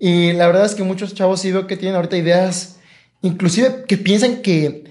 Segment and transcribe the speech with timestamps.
[0.00, 2.76] Y la verdad es que muchos chavos sí veo que tienen ahorita ideas,
[3.20, 4.90] inclusive que piensan que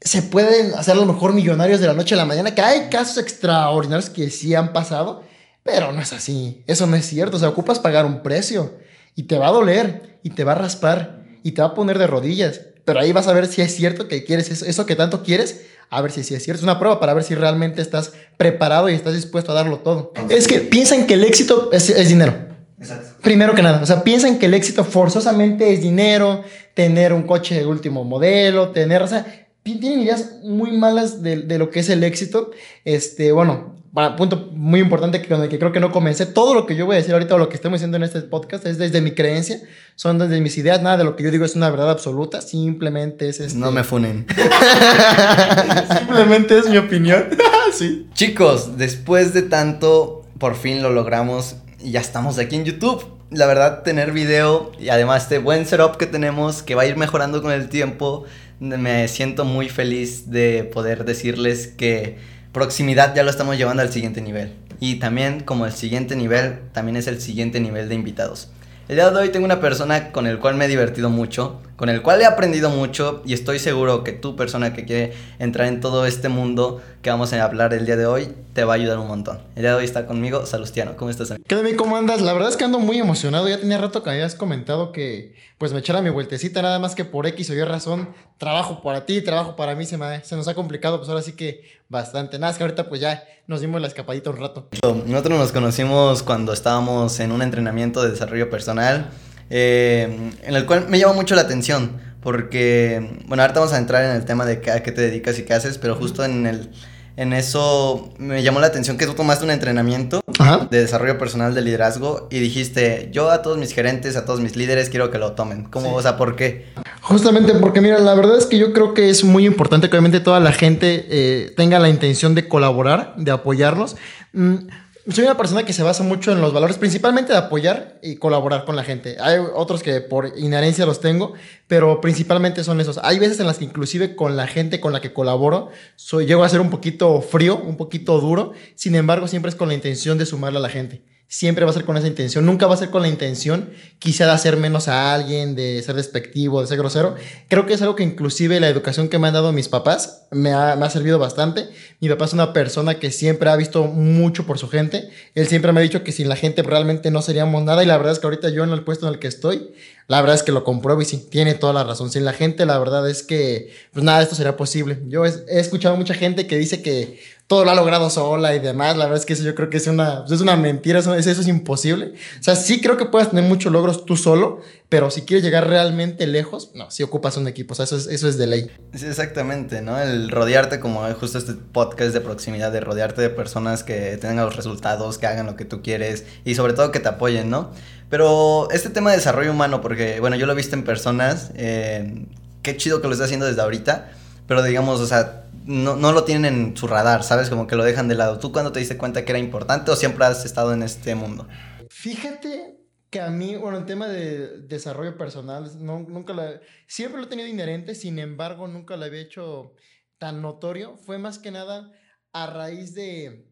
[0.00, 2.88] se pueden hacer a lo mejor millonarios de la noche a la mañana, que hay
[2.88, 5.24] casos extraordinarios que sí han pasado,
[5.64, 6.62] pero no es así.
[6.68, 7.36] Eso no es cierto.
[7.36, 8.78] O sea, ocupas pagar un precio
[9.16, 11.98] y te va a doler y te va a raspar y te va a poner
[11.98, 12.60] de rodillas.
[12.84, 15.62] Pero ahí vas a ver si es cierto que quieres eso, eso que tanto quieres,
[15.90, 16.60] a ver si, si es cierto.
[16.60, 20.12] Es una prueba para ver si realmente estás preparado y estás dispuesto a darlo todo.
[20.30, 22.47] Es que piensan que el éxito es, es dinero.
[22.80, 23.20] Exacto.
[23.22, 27.56] Primero que nada, o sea, piensan que el éxito forzosamente es dinero, tener un coche
[27.56, 29.26] de último modelo, tener, o sea,
[29.62, 32.52] tienen ideas muy malas de, de, lo que es el éxito.
[32.84, 36.26] Este, bueno, para, punto muy importante que con el que creo que no comencé.
[36.26, 38.20] Todo lo que yo voy a decir ahorita o lo que estamos diciendo en este
[38.22, 39.60] podcast es desde mi creencia,
[39.96, 40.80] son desde mis ideas.
[40.82, 42.40] Nada de lo que yo digo es una verdad absoluta.
[42.40, 43.58] Simplemente es este...
[43.58, 44.26] No me funen.
[45.98, 47.28] Simplemente es mi opinión.
[47.72, 48.08] sí.
[48.14, 53.04] Chicos, después de tanto, por fin lo logramos y ya estamos aquí en YouTube.
[53.30, 56.96] La verdad, tener video y además este buen setup que tenemos que va a ir
[56.96, 58.24] mejorando con el tiempo
[58.60, 62.18] me siento muy feliz de poder decirles que
[62.52, 64.54] proximidad ya lo estamos llevando al siguiente nivel.
[64.80, 68.50] Y también como el siguiente nivel, también es el siguiente nivel de invitados.
[68.88, 71.88] El día de hoy tengo una persona con el cual me he divertido mucho, con
[71.88, 75.80] el cual he aprendido mucho y estoy seguro que tú, persona que quiere entrar en
[75.80, 78.98] todo este mundo que vamos a hablar el día de hoy, te va a ayudar
[78.98, 79.38] un montón.
[79.54, 80.96] El día de hoy está conmigo Salustiano.
[80.96, 81.34] ¿Cómo estás?
[81.46, 81.74] ¿Qué de mí?
[81.74, 82.20] ¿Cómo andas?
[82.20, 83.48] La verdad es que ando muy emocionado.
[83.48, 87.04] Ya tenía rato que habías comentado que pues me echara mi vueltecita, nada más que
[87.04, 90.48] por X o Y razón, trabajo para ti, trabajo para mí, se, me, se nos
[90.48, 92.40] ha complicado, pues ahora sí que bastante.
[92.40, 94.68] Nada, es que ahorita pues ya nos dimos la escapadita un rato.
[95.06, 99.10] Nosotros nos conocimos cuando estábamos en un entrenamiento de desarrollo personal,
[99.50, 104.04] eh, en el cual me llamó mucho la atención, porque, bueno, ahorita vamos a entrar
[104.04, 106.70] en el tema de a qué te dedicas y qué haces, pero justo en el
[107.18, 110.68] en eso me llamó la atención que tú tomaste un entrenamiento Ajá.
[110.70, 114.54] de desarrollo personal de liderazgo y dijiste, yo a todos mis gerentes, a todos mis
[114.54, 115.64] líderes quiero que lo tomen.
[115.64, 115.88] ¿Cómo?
[115.88, 115.92] Sí.
[115.96, 116.66] O sea, ¿por qué?
[117.00, 120.20] Justamente porque, mira, la verdad es que yo creo que es muy importante que obviamente
[120.20, 123.96] toda la gente eh, tenga la intención de colaborar, de apoyarnos.
[124.32, 124.68] Mm,
[125.10, 128.64] soy una persona que se basa mucho en los valores, principalmente de apoyar y colaborar
[128.64, 129.16] con la gente.
[129.20, 131.32] Hay otros que por inherencia los tengo,
[131.66, 132.98] pero principalmente son esos.
[133.02, 136.44] Hay veces en las que inclusive con la gente con la que colaboro, soy, llego
[136.44, 140.18] a ser un poquito frío, un poquito duro, sin embargo siempre es con la intención
[140.18, 142.46] de sumarle a la gente siempre va a ser con esa intención.
[142.46, 145.94] Nunca va a ser con la intención quizá de hacer menos a alguien, de ser
[145.94, 147.16] despectivo, de ser grosero.
[147.48, 150.52] Creo que es algo que inclusive la educación que me han dado mis papás me
[150.52, 151.68] ha, me ha servido bastante.
[152.00, 155.10] Mi papá es una persona que siempre ha visto mucho por su gente.
[155.34, 157.98] Él siempre me ha dicho que sin la gente realmente no seríamos nada y la
[157.98, 159.70] verdad es que ahorita yo en el puesto en el que estoy,
[160.08, 162.10] la verdad es que lo compruebo y sí, tiene toda la razón.
[162.10, 165.02] Sin la gente, la verdad es que, pues nada, esto sería posible.
[165.06, 168.96] Yo he, escuchado mucha gente que dice que todo lo ha logrado sola y demás.
[168.96, 171.30] La verdad es que eso yo creo que es una, es una mentira, eso, eso
[171.30, 172.14] es imposible.
[172.40, 175.68] O sea, sí creo que puedes tener muchos logros tú solo, pero si quieres llegar
[175.68, 178.70] realmente lejos, no, si ocupas un equipo, o sea, eso es, eso es de ley.
[178.94, 180.00] Sí, exactamente, ¿no?
[180.00, 184.56] El rodearte, como justo este podcast de proximidad, de rodearte de personas que tengan los
[184.56, 187.72] resultados, que hagan lo que tú quieres y sobre todo que te apoyen, ¿no?
[188.08, 192.26] Pero este tema de desarrollo humano, porque, bueno, yo lo he visto en personas, eh,
[192.62, 194.10] qué chido que lo esté haciendo desde ahorita,
[194.46, 197.50] pero digamos, o sea, no, no, lo tienen en su radar, ¿sabes?
[197.50, 198.38] Como que lo dejan de lado.
[198.38, 201.46] ¿Tú cuándo te diste cuenta que era importante o siempre has estado en este mundo?
[201.90, 202.78] Fíjate
[203.10, 207.48] que a mí, bueno, el tema de desarrollo personal, nunca la, siempre lo he tenido
[207.48, 209.74] inherente, sin embargo, nunca lo había hecho
[210.18, 210.96] tan notorio.
[210.96, 211.90] Fue más que nada
[212.32, 213.47] a raíz de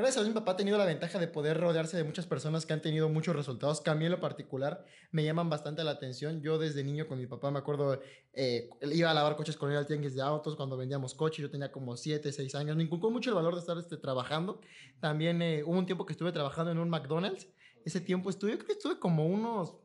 [0.00, 2.72] Gracias a mi papá ha tenido la ventaja de poder rodearse de muchas personas que
[2.72, 6.40] han tenido muchos resultados, que a mí en lo particular me llaman bastante la atención.
[6.40, 8.00] Yo desde niño con mi papá me acuerdo,
[8.32, 11.50] eh, iba a lavar coches con él al tianguis de autos cuando vendíamos coches, yo
[11.50, 14.62] tenía como 7, 6 años, me inculcó mucho el valor de estar este, trabajando.
[15.00, 17.46] También eh, hubo un tiempo que estuve trabajando en un McDonald's,
[17.84, 19.76] ese tiempo estuve, creo que estuve como unos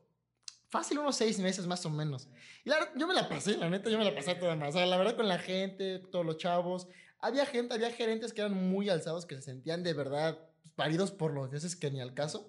[0.70, 2.28] fácil unos seis meses más o menos.
[2.64, 4.70] Y la yo me la pasé, la neta, yo me la pasé toda más.
[4.70, 6.88] O sea, la verdad, con la gente, todos los chavos.
[7.26, 10.38] Había gente, había gerentes que eran muy alzados, que se sentían de verdad
[10.76, 12.48] paridos por los dioses que ni al caso.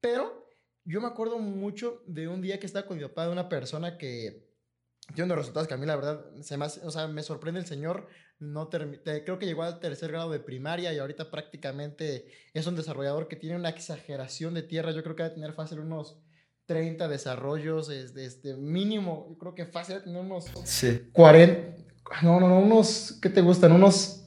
[0.00, 0.48] Pero
[0.84, 3.96] yo me acuerdo mucho de un día que estaba con mi papá de una persona
[3.96, 4.50] que
[5.14, 7.60] tiene unos resultados que a mí la verdad se me, hace, o sea, me sorprende
[7.60, 8.08] el señor.
[8.38, 13.28] No creo que llegó al tercer grado de primaria y ahorita prácticamente es un desarrollador
[13.28, 14.92] que tiene una exageración de tierra.
[14.92, 16.18] Yo creo que debe tener fácil unos
[16.70, 21.08] 30 desarrollos, este, este mínimo, yo creo que fácil debe tener unos Sí.
[21.12, 21.89] 40,
[22.22, 23.72] no, no, no, unos, ¿qué te gustan?
[23.72, 24.20] Unos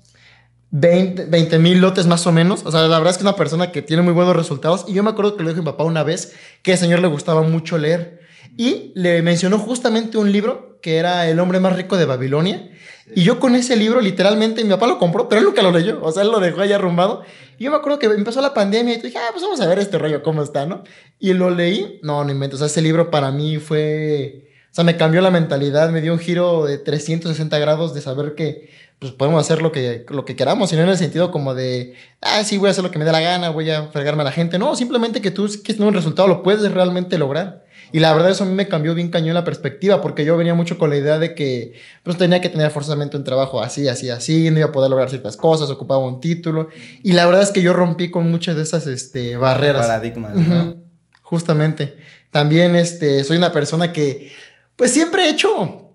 [0.72, 2.66] 20 mil lotes más o menos.
[2.66, 4.86] O sea, la verdad es que es una persona que tiene muy buenos resultados.
[4.88, 6.34] Y yo me acuerdo que le dijo a mi papá una vez
[6.64, 8.22] que al señor le gustaba mucho leer.
[8.58, 12.72] Y le mencionó justamente un libro que era El hombre más rico de Babilonia.
[13.16, 16.00] Y yo con ese libro, literalmente, mi papá lo compró, pero él nunca lo leyó.
[16.02, 17.24] O sea, él lo dejó ahí arrumbado.
[17.60, 19.78] Y yo me acuerdo que empezó la pandemia y dije, ah, pues vamos a ver
[19.78, 20.84] este rollo, cómo está, ¿no?
[21.20, 22.00] Y lo leí.
[22.02, 22.56] No, no invento.
[22.56, 24.53] O sea, ese libro para mí fue.
[24.74, 28.34] O sea, me cambió la mentalidad, me dio un giro de 360 grados de saber
[28.34, 31.54] que pues podemos hacer lo que, lo que queramos, y no en el sentido como
[31.54, 34.22] de, ah, sí, voy a hacer lo que me dé la gana, voy a fregarme
[34.22, 34.58] a la gente.
[34.58, 37.66] No, simplemente que tú que un resultado lo puedes realmente lograr.
[37.92, 40.56] Y la verdad eso a mí me cambió bien cañón la perspectiva, porque yo venía
[40.56, 44.10] mucho con la idea de que pues tenía que tener forzosamente un trabajo así, así,
[44.10, 46.70] así, no iba a poder lograr ciertas cosas, ocupaba un título.
[47.04, 49.86] Y la verdad es que yo rompí con muchas de esas este, barreras.
[49.86, 50.78] Paradigmas, ¿no?
[51.22, 51.96] Justamente.
[52.32, 54.32] También este, soy una persona que
[54.76, 55.92] pues siempre he hecho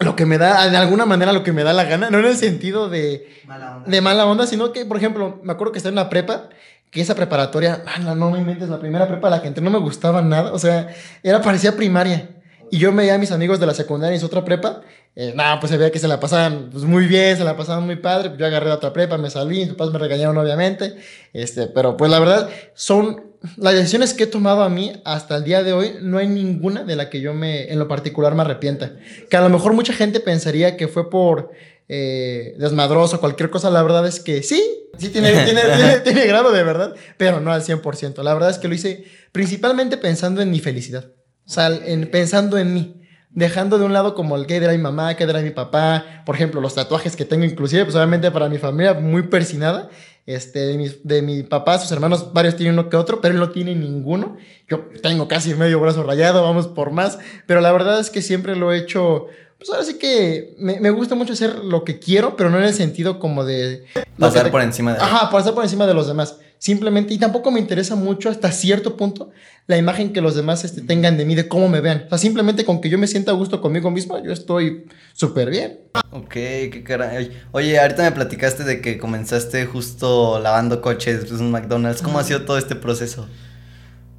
[0.00, 2.26] lo que me da, de alguna manera lo que me da la gana, no en
[2.26, 5.78] el sentido de mala onda, de mala onda sino que, por ejemplo, me acuerdo que
[5.78, 6.48] estaba en la prepa,
[6.90, 7.82] que esa preparatoria,
[8.16, 10.88] no me inventes, la primera prepa la gente no me gustaba nada, o sea,
[11.22, 12.30] era parecía primaria.
[12.70, 14.82] Y yo me veía a mis amigos de la secundaria y su otra prepa,
[15.16, 17.84] eh, nada, pues se veía que se la pasaban pues, muy bien, se la pasaban
[17.84, 20.96] muy padre, yo agarré otra prepa, me salí, mis papás me regañaron obviamente,
[21.32, 25.44] este, pero pues la verdad son las decisiones que he tomado a mí hasta el
[25.44, 28.42] día de hoy, no hay ninguna de la que yo me, en lo particular, me
[28.42, 28.96] arrepienta.
[29.30, 31.50] Que a lo mejor mucha gente pensaría que fue por
[31.88, 33.70] eh, desmadroso, cualquier cosa.
[33.70, 34.62] La verdad es que sí,
[34.98, 38.22] sí tiene, tiene, tiene, grado de verdad, pero no al 100%.
[38.22, 41.12] La verdad es que lo hice principalmente pensando en mi felicidad.
[41.46, 42.97] O sea, en, pensando en mí
[43.30, 46.34] dejando de un lado como el que era mi mamá, que era mi papá, por
[46.34, 49.90] ejemplo, los tatuajes que tengo inclusive, pues obviamente para mi familia muy persinada,
[50.28, 53.40] este, de, mi, de mi papá, sus hermanos, varios tienen uno que otro, pero él
[53.40, 54.36] no tiene ninguno.
[54.68, 57.18] Yo tengo casi medio brazo rayado, vamos por más.
[57.46, 59.28] Pero la verdad es que siempre lo he hecho.
[59.56, 62.64] Pues ahora sí que me, me gusta mucho hacer lo que quiero, pero no en
[62.64, 63.86] el sentido como de.
[64.18, 65.00] Pasar por encima de.
[65.00, 66.38] Ajá, pasar por encima de los demás.
[66.58, 69.30] Simplemente, y tampoco me interesa mucho hasta cierto punto
[69.68, 72.04] la imagen que los demás este, tengan de mí, de cómo me vean.
[72.06, 75.50] O sea, simplemente con que yo me sienta a gusto conmigo mismo, yo estoy súper
[75.50, 75.80] bien.
[76.10, 77.30] Ok, qué caray.
[77.52, 82.00] Oye, ahorita me platicaste de que comenzaste justo lavando coches, pues un McDonald's.
[82.00, 83.28] ¿Cómo ha sido todo este proceso?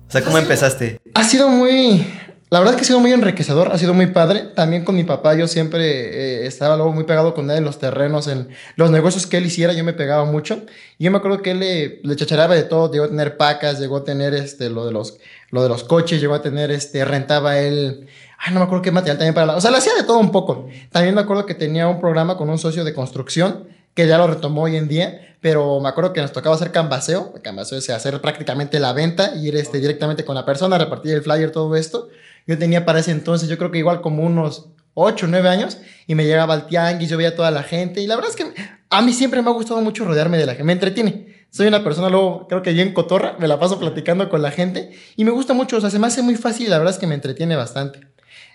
[0.07, 0.99] O sea, ¿cómo empezaste?
[1.15, 2.05] Ha sido muy,
[2.51, 4.41] la verdad es que ha sido muy enriquecedor, ha sido muy padre.
[4.55, 7.77] También con mi papá yo siempre eh, estaba luego muy pegado con él en los
[7.77, 10.63] terrenos, en los negocios que él hiciera, yo me pegaba mucho.
[10.97, 13.79] Y yo me acuerdo que él le, le chacharaba de todo, llegó a tener pacas,
[13.79, 15.19] llegó a tener este, lo, de los,
[15.51, 18.07] lo de los coches, llegó a tener, este, rentaba él,
[18.39, 19.55] ay, no me acuerdo qué material también para la...
[19.55, 20.67] O sea, le hacía de todo un poco.
[20.91, 24.25] También me acuerdo que tenía un programa con un socio de construcción, que ya lo
[24.25, 28.19] retomó hoy en día, pero me acuerdo que nos tocaba hacer canvaseo, canvaseo es hacer
[28.21, 32.09] prácticamente la venta, ir este, directamente con la persona, repartir el flyer, todo esto.
[32.49, 35.77] Yo tenía para ese entonces, yo creo que igual como unos 8 o 9 años,
[36.07, 38.35] y me llegaba al tianguis, yo veía a toda la gente, y la verdad es
[38.35, 38.51] que
[38.89, 41.45] a mí siempre me ha gustado mucho rodearme de la gente, me entretiene.
[41.51, 44.89] Soy una persona, luego creo que bien cotorra, me la paso platicando con la gente,
[45.15, 46.99] y me gusta mucho, o sea, se me hace muy fácil, y la verdad es
[46.99, 47.99] que me entretiene bastante.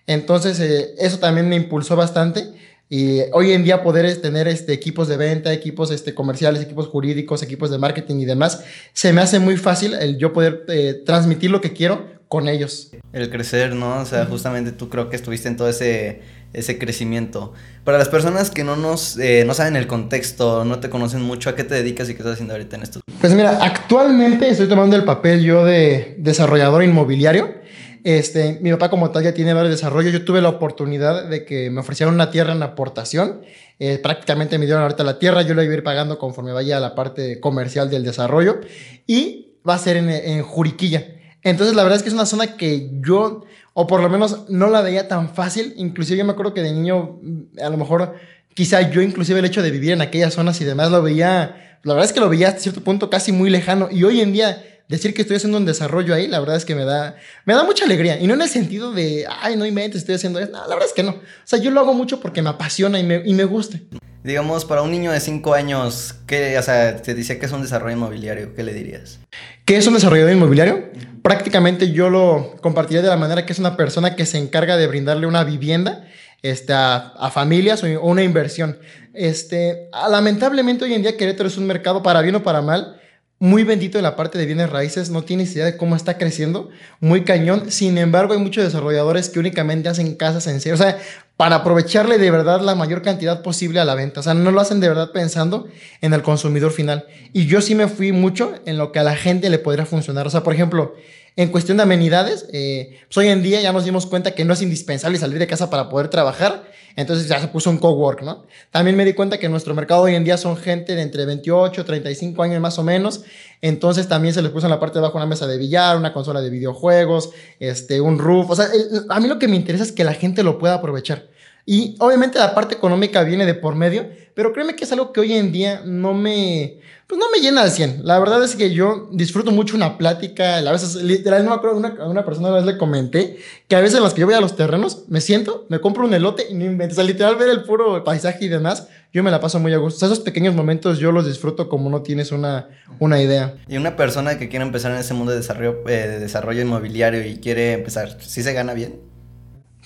[0.08, 2.52] Entonces, eh, eso también me impulsó bastante.
[2.88, 7.44] Y hoy en día poder tener este, equipos de venta, equipos este, comerciales, equipos jurídicos,
[7.44, 11.50] equipos de marketing y demás, se me hace muy fácil el yo poder eh, transmitir
[11.50, 12.90] lo que quiero con ellos.
[13.12, 14.00] El crecer, ¿no?
[14.00, 16.22] O sea, justamente tú creo que estuviste en todo ese,
[16.52, 17.52] ese crecimiento.
[17.84, 21.48] Para las personas que no nos eh, no saben el contexto, no te conocen mucho,
[21.48, 23.00] ¿a qué te dedicas y qué estás haciendo ahorita en esto?
[23.20, 27.54] Pues mira, actualmente estoy tomando el papel yo de desarrollador inmobiliario.
[28.02, 30.12] Este, mi papá como tal ya tiene varios desarrollos.
[30.12, 33.42] Yo tuve la oportunidad de que me ofrecieran una tierra en aportación.
[33.78, 35.42] Eh, prácticamente me dieron ahorita la tierra.
[35.42, 38.60] Yo la iba a ir pagando conforme vaya a la parte comercial del desarrollo.
[39.06, 41.14] Y va a ser en, en Juriquilla.
[41.44, 43.44] Entonces, la verdad es que es una zona que yo,
[43.75, 45.75] o por lo menos no la veía tan fácil.
[45.76, 47.20] Inclusive yo me acuerdo que de niño,
[47.63, 48.15] a lo mejor,
[48.55, 51.93] quizá yo inclusive el hecho de vivir en aquellas zonas y demás lo veía, la
[51.93, 53.89] verdad es que lo veía hasta cierto punto casi muy lejano.
[53.91, 56.74] Y hoy en día, decir que estoy haciendo un desarrollo ahí, la verdad es que
[56.74, 58.19] me da, me da mucha alegría.
[58.19, 60.51] Y no en el sentido de, ay, no inventes, estoy haciendo eso.
[60.51, 61.10] No, la verdad es que no.
[61.10, 63.79] O sea, yo lo hago mucho porque me apasiona y me, y me gusta.
[64.24, 67.60] Digamos, para un niño de 5 años, ¿qué, o sea, te dice que es un
[67.60, 69.20] desarrollo inmobiliario, ¿qué le dirías?
[69.66, 70.88] ¿Qué es un desarrollador inmobiliario?
[71.22, 74.86] Prácticamente yo lo compartiría de la manera que es una persona que se encarga de
[74.86, 76.08] brindarle una vivienda
[76.40, 78.78] este, a, a, familias o una inversión.
[79.12, 82.98] Este, lamentablemente hoy en día Querétaro es un mercado para bien o para mal
[83.38, 86.70] muy bendito en la parte de bienes raíces, no tienes idea de cómo está creciendo,
[87.00, 87.70] muy cañón.
[87.70, 90.98] Sin embargo, hay muchos desarrolladores que únicamente hacen casas en serio, o sea,
[91.36, 94.20] para aprovecharle de verdad la mayor cantidad posible a la venta.
[94.20, 95.67] O sea, no lo hacen de verdad pensando
[96.00, 97.06] en el consumidor final.
[97.32, 100.26] Y yo sí me fui mucho en lo que a la gente le podría funcionar.
[100.26, 100.94] O sea, por ejemplo,
[101.36, 104.53] en cuestión de amenidades, eh, pues hoy en día ya nos dimos cuenta que no
[104.53, 108.46] es indispensable salir de casa para poder trabajar, entonces ya se puso un cowork, ¿no?
[108.70, 111.84] También me di cuenta que nuestro mercado hoy en día son gente de entre 28,
[111.84, 113.22] 35 años más o menos,
[113.60, 116.12] entonces también se les puso en la parte de abajo una mesa de billar, una
[116.12, 118.69] consola de videojuegos, este, un roof, o sea,
[119.08, 121.33] a mí lo que me interesa es que la gente lo pueda aprovechar.
[121.66, 125.20] Y obviamente la parte económica viene de por medio, pero créeme que es algo que
[125.20, 128.04] hoy en día no me, pues no me llena al 100.
[128.04, 130.58] La verdad es que yo disfruto mucho una plática.
[130.58, 133.76] A veces, literal, no me acuerdo, una, a una persona una vez le comenté que
[133.76, 136.12] a veces en las que yo voy a los terrenos, me siento, me compro un
[136.12, 136.92] elote y no invento.
[136.92, 139.78] O sea, literal, ver el puro paisaje y demás, yo me la paso muy a
[139.78, 139.96] gusto.
[139.96, 142.68] O sea, esos pequeños momentos yo los disfruto como no tienes una,
[142.98, 143.54] una idea.
[143.68, 147.24] Y una persona que quiere empezar en ese mundo de desarrollo, eh, de desarrollo inmobiliario
[147.24, 149.00] y quiere empezar, ¿sí se gana bien?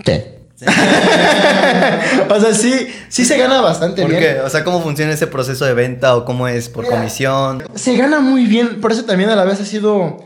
[0.04, 0.37] ¿Qué?
[2.30, 4.22] o sea, sí, sí se gana bastante ¿Por bien.
[4.22, 4.40] qué?
[4.40, 7.62] O sea, ¿cómo funciona ese proceso de venta o cómo es por comisión?
[7.74, 10.18] Se gana muy bien, por eso también a la vez ha sido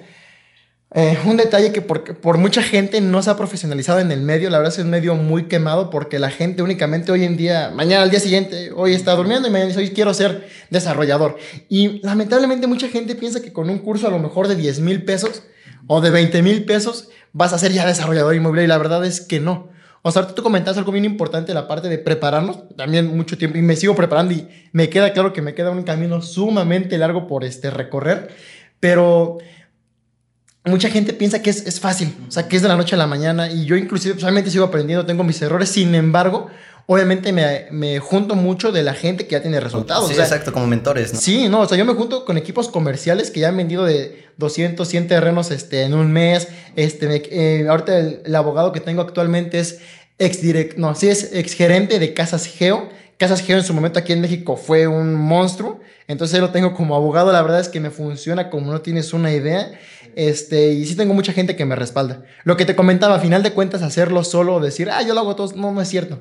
[0.95, 4.49] eh, un detalle que por, por, mucha gente no se ha profesionalizado en el medio,
[4.49, 8.03] la verdad es un medio muy quemado porque la gente únicamente hoy en día, mañana
[8.03, 11.37] al día siguiente, hoy está durmiendo y mañana dice, hoy quiero ser desarrollador.
[11.69, 15.05] Y lamentablemente mucha gente piensa que con un curso a lo mejor de 10 mil
[15.05, 15.43] pesos
[15.87, 19.21] o de 20 mil pesos vas a ser ya desarrollador inmobiliario y la verdad es
[19.21, 19.72] que no.
[20.05, 23.63] O sea, tú comentaste algo bien importante, la parte de prepararnos, también mucho tiempo, y
[23.63, 27.45] me sigo preparando y me queda claro que me queda un camino sumamente largo por
[27.45, 28.35] este recorrer,
[28.81, 29.39] pero
[30.65, 32.99] mucha gente piensa que es, es fácil, o sea, que es de la noche a
[32.99, 36.49] la mañana, y yo inclusive solamente sigo aprendiendo, tengo mis errores, sin embargo,
[36.87, 40.07] obviamente me, me, junto mucho de la gente que ya tiene resultados.
[40.07, 41.21] Sí, o sea, exacto, como mentores, ¿no?
[41.21, 44.27] Sí, no, o sea, yo me junto con equipos comerciales que ya han vendido de
[44.39, 46.49] 200, 100 terrenos este, en un mes.
[46.77, 49.81] Este, me, eh, ahorita el, el, abogado que tengo actualmente es
[50.19, 52.89] ex direct, no, sí es ex gerente de Casas Geo.
[53.17, 55.81] Casas Geo en su momento aquí en México fue un monstruo.
[56.09, 57.33] Entonces lo tengo como abogado.
[57.33, 59.73] La verdad es que me funciona como no tienes una idea.
[60.15, 62.25] Este, y sí tengo mucha gente que me respalda.
[62.45, 65.37] Lo que te comentaba, a final de cuentas, hacerlo solo, decir, ah, yo lo hago
[65.37, 66.21] todo, no, no es cierto.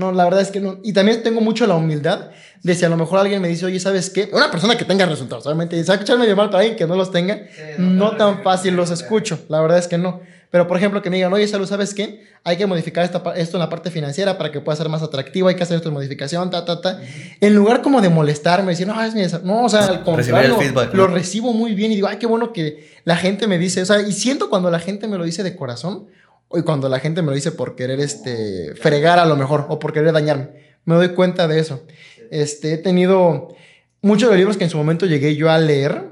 [0.00, 0.78] No, la verdad es que no.
[0.82, 2.30] Y también tengo mucho la humildad
[2.62, 4.30] de si a lo mejor alguien me dice, oye, ¿sabes qué?
[4.32, 7.10] Una persona que tenga resultados, obviamente, y sabe escucharme mal para alguien que no los
[7.10, 9.38] tenga, sí, no, no tan fácil los escucho.
[9.48, 10.20] La verdad es que no.
[10.50, 12.24] Pero, por ejemplo, que me digan, oye, Salud, ¿sabes qué?
[12.42, 15.46] Hay que modificar esta, esto en la parte financiera para que pueda ser más atractivo,
[15.48, 16.94] hay que hacer esta modificación, ta, ta, ta.
[16.94, 17.36] Uh -huh.
[17.40, 20.92] En lugar como de molestarme, decir, no, es mi No, o sea, al contrario, feedback,
[20.94, 21.14] lo ¿no?
[21.14, 24.00] recibo muy bien y digo, ay, qué bueno que la gente me dice, o sea,
[24.00, 26.06] y siento cuando la gente me lo dice de corazón,
[26.52, 29.78] o cuando la gente me lo dice por querer, este, fregar a lo mejor, o
[29.78, 30.48] por querer dañarme.
[30.84, 31.84] Me doy cuenta de eso.
[32.32, 33.54] Este, he tenido
[34.02, 36.10] muchos de los libros que en su momento llegué yo a leer,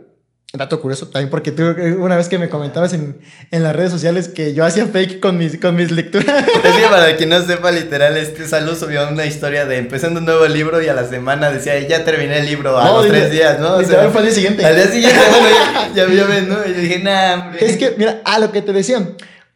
[0.51, 1.63] Dato curioso también, porque tú
[1.99, 3.19] una vez que me comentabas en,
[3.51, 6.27] en las redes sociales que yo hacía fake con mis, con mis lecturas.
[6.65, 10.25] Es que para quien no sepa, literal, este Salud subió una historia de empezando un
[10.25, 13.31] nuevo libro y a la semana decía, ya terminé el libro a no, los tres
[13.31, 13.77] días, ¿no?
[13.77, 14.65] O sea, fue al día siguiente.
[14.65, 16.67] Al día siguiente, bueno, ya, ya, ya ¿no?
[16.67, 17.53] Y dije, nah.
[17.61, 19.07] Es que, mira, a lo que te decía.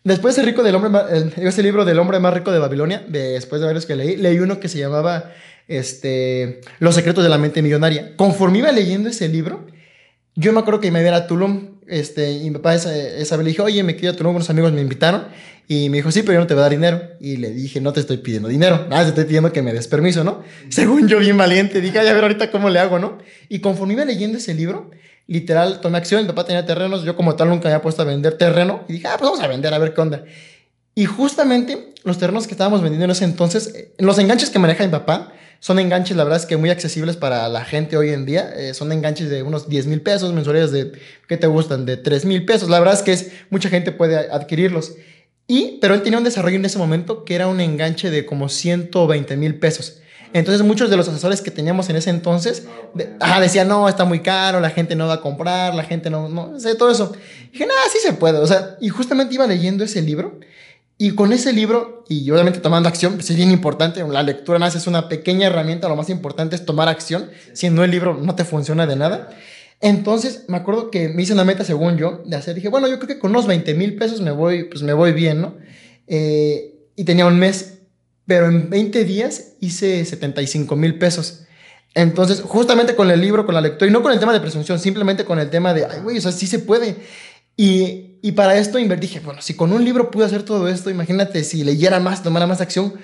[0.04, 0.90] Después ese rico del hombre,
[1.36, 4.38] ese libro del hombre más rico de Babilonia, de, después de varios que leí, leí
[4.40, 5.32] uno que se llamaba
[5.68, 8.16] este, Los secretos de la mente millonaria.
[8.16, 9.66] Conforme iba leyendo ese libro,
[10.34, 13.44] yo me acuerdo que me iba a Tulum, este, y mi papá esa, esa vez
[13.44, 15.26] le dijo, oye, me quiero a Tulum, unos amigos me invitaron,
[15.68, 17.00] y me dijo, sí, pero yo no te voy a dar dinero.
[17.20, 19.88] Y le dije, no te estoy pidiendo dinero, nada, te estoy pidiendo que me des
[19.88, 20.42] permiso, ¿no?
[20.68, 23.18] Según yo, bien valiente, dije, ay, a ver ahorita cómo le hago, ¿no?
[23.48, 24.90] Y conforme iba leyendo ese libro,
[25.32, 28.38] literal, tomé acción, mi papá tenía terrenos, yo como tal nunca había puesto a vender
[28.38, 30.24] terreno, y dije, ah, pues vamos a vender, a ver qué onda.
[30.94, 34.84] Y justamente los terrenos que estábamos vendiendo en ese entonces, eh, los enganches que maneja
[34.84, 38.26] mi papá, son enganches, la verdad es que muy accesibles para la gente hoy en
[38.26, 38.52] día.
[38.56, 40.90] Eh, son enganches de unos 10 mil pesos, mensualidades de,
[41.28, 41.86] ¿qué te gustan?
[41.86, 42.68] De 3 mil pesos.
[42.68, 44.94] La verdad es que es, mucha gente puede adquirirlos.
[45.46, 48.48] Y, pero él tenía un desarrollo en ese momento que era un enganche de como
[48.48, 50.02] 120 mil pesos.
[50.32, 54.04] Entonces muchos de los asesores que teníamos en ese entonces de, ajá, decían, no, está
[54.04, 57.12] muy caro, la gente no va a comprar, la gente no, no, sé, todo eso.
[57.48, 58.38] Y dije, nada, sí se puede.
[58.38, 60.40] O sea, y justamente iba leyendo ese libro
[61.02, 64.76] y con ese libro, y obviamente tomando acción, pues es bien importante, la lectura más
[64.76, 68.36] es una pequeña herramienta, lo más importante es tomar acción, si no el libro no
[68.36, 69.30] te funciona de nada.
[69.80, 73.00] Entonces, me acuerdo que me hice una meta, según yo, de hacer, dije, bueno, yo
[73.00, 75.56] creo que con unos 20 mil pesos me voy, pues me voy bien, ¿no?
[76.06, 77.80] Eh, y tenía un mes,
[78.26, 81.44] pero en 20 días hice 75 mil pesos.
[81.94, 84.78] Entonces, justamente con el libro, con la lectura, y no con el tema de presunción,
[84.78, 86.96] simplemente con el tema de, ay, güey, o sea, sí se puede.
[87.56, 91.44] Y, y para esto dije, bueno, si con un libro pude hacer todo esto, imagínate
[91.44, 92.94] si leyera más, tomara más acción,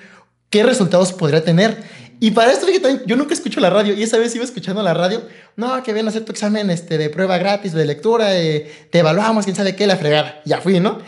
[0.49, 1.83] ¿qué resultados podría tener?
[2.19, 4.83] Y para esto dije también, yo nunca escucho la radio y esa vez iba escuchando
[4.83, 5.21] la radio,
[5.55, 8.99] no, que ven a hacer tu examen este, de prueba gratis, de lectura, eh, te
[8.99, 10.41] evaluamos, quién sabe qué, la fregada.
[10.45, 10.99] Ya fui, ¿no?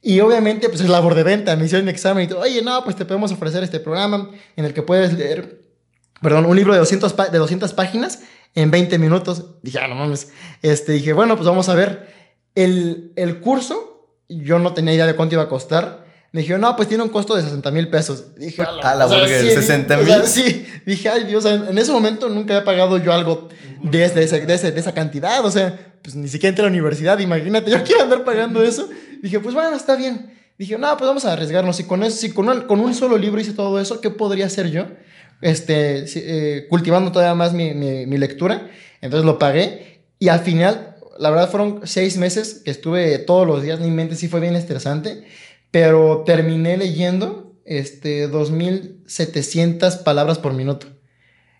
[0.00, 2.84] Y obviamente, pues es labor de venta, me hicieron mi examen y todo, oye, no,
[2.84, 5.62] pues te podemos ofrecer este programa en el que puedes leer,
[6.22, 8.20] perdón, un libro de 200, de 200 páginas
[8.54, 9.44] en 20 minutos.
[9.62, 10.30] Dije, ah, no mames.
[10.62, 12.16] Este, dije, bueno, pues vamos a ver.
[12.54, 16.06] El, el curso, yo no tenía idea de cuánto iba a costar.
[16.30, 18.36] Me dijeron, no, pues tiene un costo de 60 mil pesos.
[18.36, 20.04] Dije, a la, burger, sí, 60 mil.
[20.04, 23.48] O sea, sí, dije, ay Dios, en ese momento nunca había pagado yo algo
[23.82, 25.44] de, de, ese, de, ese, de esa cantidad.
[25.44, 28.88] O sea, pues ni siquiera entré a la universidad, imagínate, yo quiero andar pagando eso.
[29.22, 30.32] Dije, pues bueno, está bien.
[30.58, 31.76] Dije, no, pues vamos a arriesgarnos.
[31.76, 34.46] Si con, eso, si con, un, con un solo libro hice todo eso, ¿qué podría
[34.46, 34.86] hacer yo?
[35.40, 38.70] Este, eh, cultivando todavía más mi, mi, mi lectura.
[39.00, 40.02] Entonces lo pagué.
[40.18, 44.16] Y al final, la verdad fueron seis meses que estuve todos los días, mi mente
[44.16, 45.24] sí fue bien estresante,
[45.70, 50.86] pero terminé leyendo este, 2.700 palabras por minuto,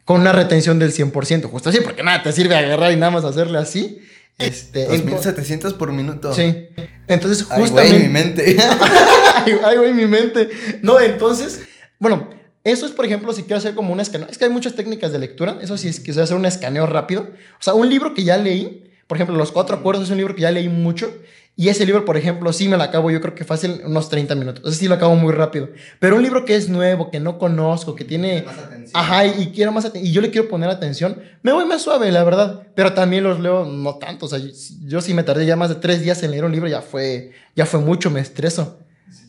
[0.05, 3.25] con una retención del 100%, justo así, porque nada, te sirve agarrar y nada más
[3.25, 4.01] hacerle así.
[4.39, 6.33] Este, 2700 por minuto.
[6.33, 6.69] Sí.
[7.09, 7.83] Entonces, justamente.
[7.83, 8.57] Ay, güey, mi mente.
[9.65, 10.49] Ay, güey, mi mente.
[10.81, 11.63] No, entonces,
[11.99, 12.31] bueno,
[12.63, 14.29] eso es, por ejemplo, si quiero hacer como un escaneo.
[14.31, 15.59] Es que hay muchas técnicas de lectura.
[15.61, 17.23] Eso sí, es quisiera hacer un escaneo rápido.
[17.23, 20.35] O sea, un libro que ya leí, por ejemplo, Los Cuatro Acuerdos es un libro
[20.35, 21.13] que ya leí mucho.
[21.61, 24.37] Y ese libro, por ejemplo, sí me lo acabo, yo creo que fácil unos 30
[24.37, 24.63] minutos.
[24.65, 25.69] Ese sí lo acabo muy rápido.
[25.99, 28.43] Pero un libro que es nuevo, que no conozco, que tiene...
[28.43, 28.91] Más atención.
[28.95, 30.09] Ajá, y, quiero más atención.
[30.09, 31.21] Y yo le quiero poner atención.
[31.43, 32.63] Me voy más suave, la verdad.
[32.77, 34.27] Pero también los leo no tanto.
[34.27, 34.51] O sea, yo,
[34.85, 36.69] yo sí me tardé ya más de tres días en leer un libro.
[36.69, 38.79] Ya fue, ya fue mucho, me estreso.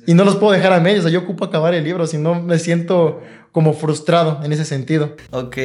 [0.10, 1.02] Y no los puedo dejar a medias.
[1.02, 2.08] O sea, yo ocupo acabar el libro.
[2.08, 5.16] Si no, me siento como frustrado en ese sentido.
[5.30, 5.58] Ok,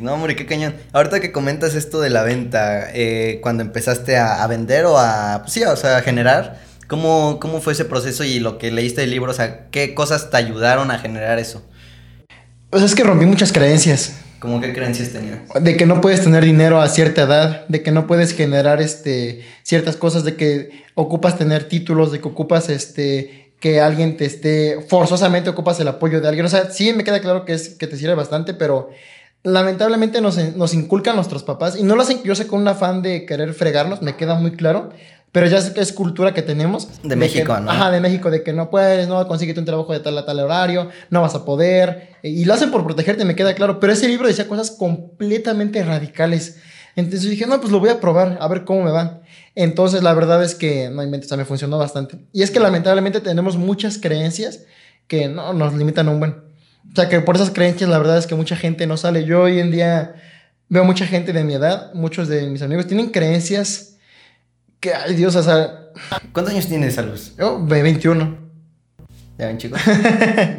[0.00, 0.74] no, hombre, qué cañón.
[0.92, 5.52] Ahorita que comentas esto de la venta, eh, cuando empezaste a, vender o a, pues
[5.52, 9.10] sí, o sea, a generar, ¿cómo, ¿cómo fue ese proceso y lo que leíste del
[9.10, 9.30] libro?
[9.30, 11.62] O sea, ¿qué cosas te ayudaron a generar eso?
[12.70, 14.16] Pues es que rompí muchas creencias.
[14.40, 15.38] ¿Cómo qué creencias tenías?
[15.60, 19.44] De que no puedes tener dinero a cierta edad, de que no puedes generar este,
[19.62, 24.84] ciertas cosas, de que ocupas tener títulos, de que ocupas este, que alguien te esté,
[24.88, 26.44] forzosamente ocupas el apoyo de alguien.
[26.44, 28.90] O sea, sí me queda claro que, es, que te sirve bastante, pero
[29.44, 33.02] lamentablemente nos, nos inculcan nuestros papás y no lo hacen, yo sé, con un afán
[33.02, 34.90] de querer fregarnos, me queda muy claro.
[35.30, 36.88] Pero ya sé que es cultura que tenemos.
[37.04, 37.70] De, México, ¿no?
[37.70, 40.40] Ajá, de México, de que no puedes, no consigues un trabajo de tal a tal
[40.40, 42.16] horario, no vas a poder.
[42.22, 43.78] Y lo hacen por protegerte, me queda claro.
[43.78, 46.58] Pero ese libro decía cosas completamente radicales.
[46.96, 49.22] Entonces dije, no, pues lo voy a probar, a ver cómo me va.
[49.54, 52.18] Entonces, la verdad es que, no inventes, me funcionó bastante.
[52.32, 54.60] Y es que lamentablemente tenemos muchas creencias
[55.06, 56.30] que no nos limitan a un buen.
[56.90, 59.24] O sea, que por esas creencias, la verdad es que mucha gente no sale.
[59.24, 60.14] Yo hoy en día
[60.68, 63.96] veo mucha gente de mi edad, muchos de mis amigos tienen creencias
[64.80, 65.90] que, ay Dios, o sea.
[66.32, 67.36] ¿Cuántos años tienes, Salus?
[67.36, 68.38] Yo, 21.
[69.38, 69.80] ¿Ya ven, chicos?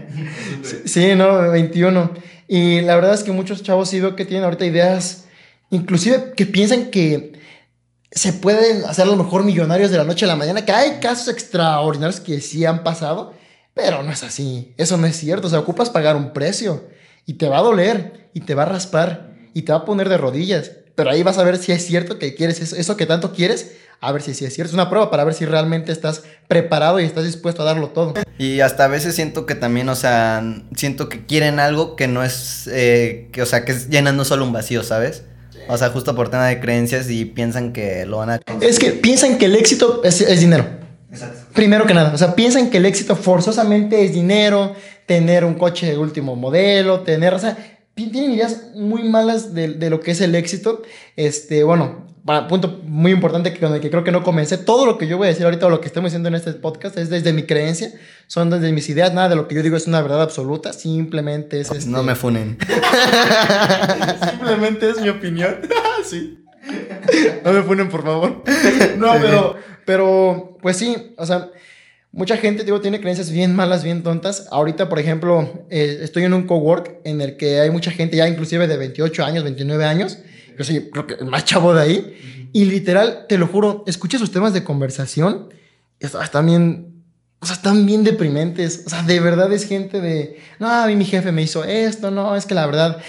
[0.86, 2.12] sí, no, 21.
[2.48, 5.26] Y la verdad es que muchos chavos sí veo que tienen ahorita ideas,
[5.72, 7.34] inclusive que piensan que
[8.16, 11.00] se pueden hacer a lo mejor millonarios de la noche a la mañana, que hay
[11.00, 13.34] casos extraordinarios que sí han pasado,
[13.74, 14.74] pero no es así.
[14.78, 15.48] Eso no es cierto.
[15.48, 16.84] O sea, ocupas pagar un precio
[17.26, 20.10] y te va a doler y te va a raspar y te va a poner
[20.10, 20.72] de rodillas.
[20.96, 24.12] Pero ahí vas a ver si es cierto que quieres eso, que tanto quieres, a
[24.12, 24.70] ver si, si es cierto.
[24.70, 28.14] Es una prueba para ver si realmente estás preparado y estás dispuesto a darlo todo.
[28.38, 30.44] Y hasta a veces siento que también, o sea,
[30.76, 34.46] siento que quieren algo que no es, eh, que, o sea, que es llenando solo
[34.46, 35.24] un vacío, ¿sabes?
[35.68, 38.40] O sea, justo por tema de creencias y piensan que lo van a...
[38.62, 40.66] Es que piensan que el éxito es, dinero.
[41.12, 41.40] Exacto.
[41.54, 45.88] Primero que nada, o sea, piensan que el éxito forzosamente es dinero, tener un coche
[45.88, 47.58] de último modelo, tener, o sea,
[47.94, 50.82] tienen ideas muy malas de, de, lo que es el éxito.
[51.16, 52.08] Este, bueno,
[52.48, 54.58] punto muy importante que con el que creo que no comencé.
[54.58, 56.54] Todo lo que yo voy a decir ahorita o lo que estamos diciendo en este
[56.54, 57.92] podcast es desde mi creencia,
[58.28, 59.14] son desde mis ideas.
[59.14, 61.72] Nada de lo que yo digo es una verdad absoluta, simplemente es.
[61.72, 61.90] Este...
[61.90, 62.58] No me funen.
[64.30, 65.58] simplemente es mi opinión.
[66.06, 66.40] sí.
[67.44, 68.44] No me funen, por favor.
[68.98, 69.56] No, pero,
[69.86, 71.50] pero, pues sí, o sea.
[72.16, 74.48] Mucha gente, digo, tiene creencias bien malas, bien tontas.
[74.52, 78.28] Ahorita, por ejemplo, eh, estoy en un cowork en el que hay mucha gente ya
[78.28, 80.20] inclusive de 28 años, 29 años,
[80.58, 82.50] yo soy creo que el más chavo de ahí.
[82.54, 85.50] Y literal, te lo juro, escuché sus temas de conversación.
[86.00, 87.04] Y están bien,
[87.40, 88.84] o sea, están bien deprimentes.
[88.86, 92.12] O sea, de verdad es gente de, no, a mí mi jefe me hizo esto,
[92.12, 93.02] no, es que la verdad,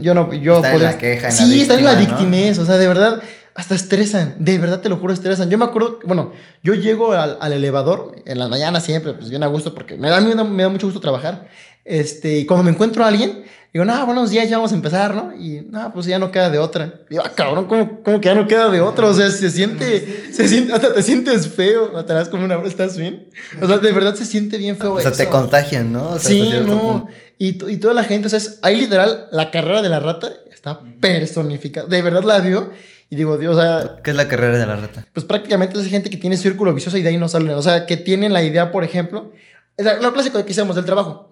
[0.00, 0.56] yo no, yo...
[0.56, 3.22] Está en la queja, en sí, la está en la victimez, o sea, de verdad,
[3.54, 5.50] hasta estresan, de verdad te lo juro, estresan.
[5.50, 6.32] Yo me acuerdo, bueno,
[6.62, 10.08] yo llego al, al elevador en la mañana siempre, pues bien a gusto, porque me
[10.08, 11.48] da, me da, me da mucho gusto trabajar.
[11.84, 15.14] Este, y cuando me encuentro a alguien, Digo, no, buenos días, ya vamos a empezar,
[15.14, 15.34] ¿no?
[15.36, 17.00] Y, no, pues ya no queda de otra.
[17.10, 19.06] Digo, ah, cabrón, ¿cómo, ¿cómo, que ya no queda de otra?
[19.06, 23.28] O sea, se siente, se siente, hasta te sientes feo, das como una, ¿estás bien?
[23.60, 26.12] O sea, de verdad se siente bien feo O sea, te contagian, ¿no?
[26.12, 27.08] O sea, sí, no.
[27.36, 30.32] Y, y, toda la gente, o sea, es, ahí literal, la carrera de la rata
[30.50, 31.86] está personificada.
[31.86, 32.72] De verdad la vio.
[33.10, 34.00] Y digo, Dios, o sea.
[34.02, 35.06] ¿Qué es la carrera de la rata?
[35.12, 37.50] Pues prácticamente es gente que tiene círculo vicioso y de ahí no salen.
[37.50, 39.32] O sea, que tienen la idea, por ejemplo.
[39.76, 41.27] Es lo clásico que hicimos del trabajo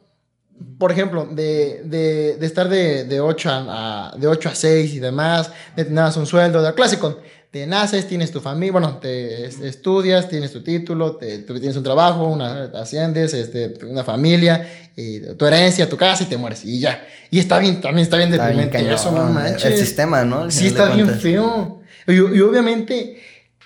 [0.79, 4.99] por ejemplo, de, de, de estar de, de, 8 a, de 8 a 6 y
[4.99, 10.29] demás, de tener un sueldo, de clásico, te naces, tienes tu familia, bueno, te estudias,
[10.29, 15.88] tienes tu título, te, tienes un trabajo, una, asciendes, este, una familia, y tu herencia,
[15.88, 17.07] tu casa y te mueres y ya.
[17.31, 18.92] Y está bien, también está bien deprimente.
[18.92, 19.64] eso no manches.
[19.64, 20.51] El sistema, ¿no?
[20.51, 21.81] sí, está bien feo.
[22.07, 23.23] Y, y obviamente,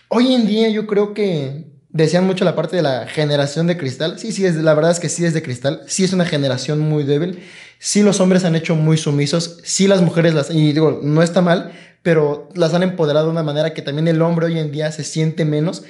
[0.08, 4.18] hoy en día yo creo que decían mucho la parte de la generación de cristal.
[4.18, 5.82] Sí, sí, es, la verdad es que sí es de cristal.
[5.86, 7.42] Sí es una generación muy débil.
[7.78, 9.60] Sí los hombres han hecho muy sumisos.
[9.64, 10.50] Sí las mujeres las...
[10.50, 11.72] Y digo, no está mal,
[12.02, 15.04] pero las han empoderado de una manera que también el hombre hoy en día se
[15.04, 15.82] siente menos.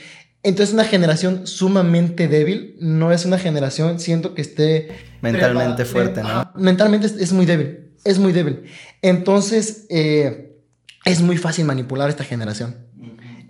[0.43, 4.89] Entonces, una generación sumamente débil, no es una generación, siento que esté...
[5.21, 6.51] Mentalmente fuerte, ¿no?
[6.55, 8.63] mentalmente es, muy débil, es muy débil.
[9.03, 10.57] Entonces, eh,
[11.05, 12.75] es muy fácil manipular esta generación.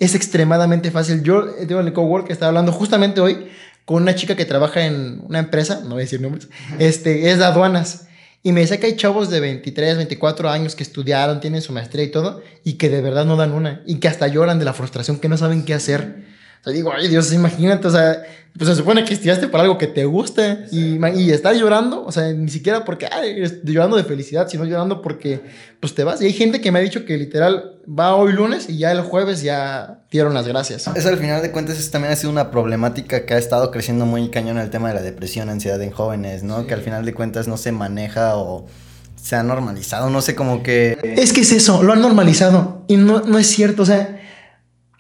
[0.01, 1.23] Es extremadamente fácil.
[1.23, 3.47] Yo, digo, en el cowork estaba hablando justamente hoy
[3.85, 7.39] con una chica que trabaja en una empresa, no voy a decir nombres, este, es
[7.39, 8.07] de aduanas.
[8.43, 12.05] Y me dice que hay chavos de 23, 24 años que estudiaron, tienen su maestría
[12.05, 14.73] y todo, y que de verdad no dan una, y que hasta lloran de la
[14.73, 16.25] frustración, que no saben qué hacer.
[16.61, 18.23] O sea, digo, ay Dios, imagínate, o sea,
[18.57, 22.13] pues se supone que estudiaste por algo que te guste y, y estás llorando, o
[22.13, 25.41] sea, ni siquiera porque, ay, llorando de felicidad, sino llorando porque,
[25.79, 26.21] pues te vas.
[26.21, 29.03] Y hay gente que me ha dicho que literal va hoy lunes y ya el
[29.03, 30.89] jueves ya dieron las gracias.
[30.95, 34.05] Eso al final de cuentas es, también ha sido una problemática que ha estado creciendo
[34.05, 36.67] muy cañón en el tema de la depresión, ansiedad en jóvenes, ¿no?
[36.67, 38.67] Que al final de cuentas no se maneja o
[39.15, 40.99] se ha normalizado, no sé, como que...
[41.03, 44.21] Es que es eso, lo han normalizado y no, no es cierto, o sea,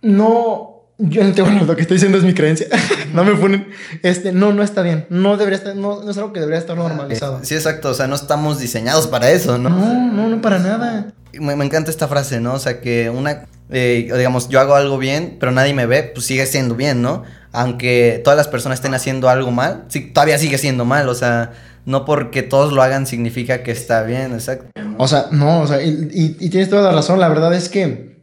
[0.02, 0.69] no
[1.00, 2.66] yo no lo que estoy diciendo es mi creencia.
[3.14, 3.68] no me ponen.
[4.02, 5.06] Este, no, no está bien.
[5.08, 7.40] No debería estar, no, no es algo que debería estar normalizado.
[7.42, 7.90] Sí, exacto.
[7.90, 9.70] O sea, no estamos diseñados para eso, ¿no?
[9.70, 11.12] No, no, no para nada.
[11.32, 12.54] Me, me encanta esta frase, ¿no?
[12.54, 16.26] O sea, que una, eh, digamos, yo hago algo bien, pero nadie me ve, pues
[16.26, 17.22] sigue siendo bien, ¿no?
[17.52, 21.52] Aunque todas las personas estén haciendo algo mal, sí, todavía sigue siendo mal, o sea,
[21.86, 24.66] no porque todos lo hagan significa que está bien, exacto.
[24.98, 28.19] O sea, no, o sea, y, y tienes toda la razón, la verdad es que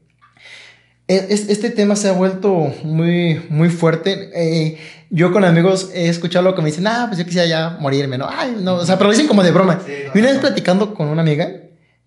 [1.08, 4.30] este tema se ha vuelto muy, muy fuerte.
[4.34, 4.78] Eh,
[5.10, 8.18] yo con amigos he escuchado lo que me dicen, ah, pues yo quisiera ya morirme,
[8.18, 8.28] ¿no?
[8.30, 9.80] Ay, no, o sea, pero lo dicen como de broma.
[10.14, 11.50] y una vez platicando con una amiga,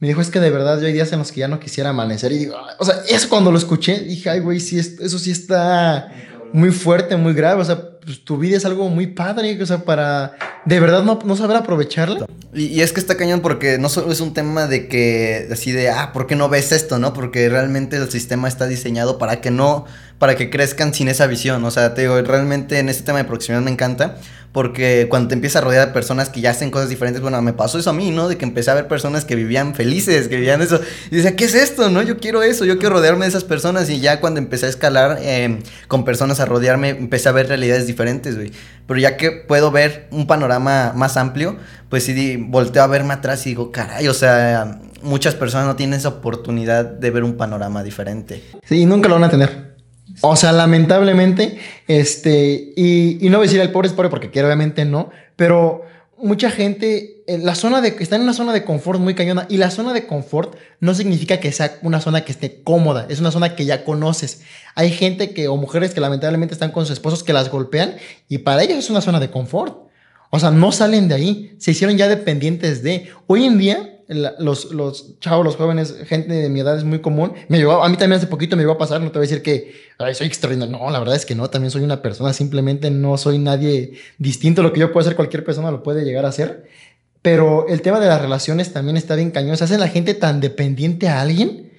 [0.01, 1.91] me dijo, es que de verdad yo hay días en los que ya no quisiera
[1.91, 2.33] amanecer.
[2.33, 6.13] Y digo, o sea, eso cuando lo escuché, dije, ay, güey, sí, eso sí está
[6.53, 7.61] muy fuerte, muy grave.
[7.61, 10.33] O sea, pues, tu vida es algo muy padre, o sea, para
[10.65, 12.27] de verdad no, no saber aprovecharla.
[12.53, 15.73] Y, y, es que está cañón porque no solo es un tema de que, así
[15.73, 17.13] de, ah, ¿por qué no ves esto, no?
[17.13, 19.85] Porque realmente el sistema está diseñado para que no,
[20.19, 21.65] para que crezcan sin esa visión.
[21.65, 24.17] O sea, te digo, realmente en este tema de proximidad me encanta
[24.53, 27.53] porque cuando te empiezas a rodear de personas que ya hacen cosas diferentes, bueno, me
[27.53, 28.29] pasó eso a mí, ¿no?
[28.29, 30.81] De que empecé a ver personas que vivían felices, que vivían eso.
[31.11, 31.89] Y decía, ¿qué es esto?
[31.89, 33.89] No, yo quiero eso, yo quiero rodearme de esas personas.
[33.91, 37.87] Y ya cuando empecé a escalar eh, con personas a rodearme, empecé a ver realidades
[37.87, 38.51] diferentes, güey.
[38.87, 41.57] Pero ya que puedo ver un panorama más amplio,
[41.89, 45.99] pues sí, volteo a verme atrás y digo, caray, o sea, muchas personas no tienen
[45.99, 48.43] esa oportunidad de ver un panorama diferente.
[48.65, 49.70] Sí, nunca lo van a tener.
[50.23, 54.85] O sea, lamentablemente, este, y, no voy a decir el pobre es pobre porque obviamente
[54.85, 55.85] no, pero
[56.19, 59.57] mucha gente, en la zona de, está en una zona de confort muy cañona y
[59.57, 63.31] la zona de confort no significa que sea una zona que esté cómoda, es una
[63.31, 64.43] zona que ya conoces.
[64.75, 67.97] Hay gente que, o mujeres que lamentablemente están con sus esposos que las golpean
[68.29, 69.91] y para ellos es una zona de confort.
[70.31, 73.09] O sea, no salen de ahí, se hicieron ya dependientes de.
[73.27, 77.33] Hoy en día, los, los chavos, los jóvenes, gente de mi edad es muy común.
[77.49, 79.29] Me llegó, a mí también hace poquito me llegó a pasar, no te voy a
[79.29, 79.73] decir que
[80.13, 80.77] soy extraordinario.
[80.77, 84.63] No, la verdad es que no, también soy una persona, simplemente no soy nadie distinto.
[84.63, 86.69] Lo que yo puedo hacer, cualquier persona lo puede llegar a hacer.
[87.23, 89.57] Pero el tema de las relaciones también está bien cañón.
[89.57, 91.71] Se hace la gente tan dependiente a alguien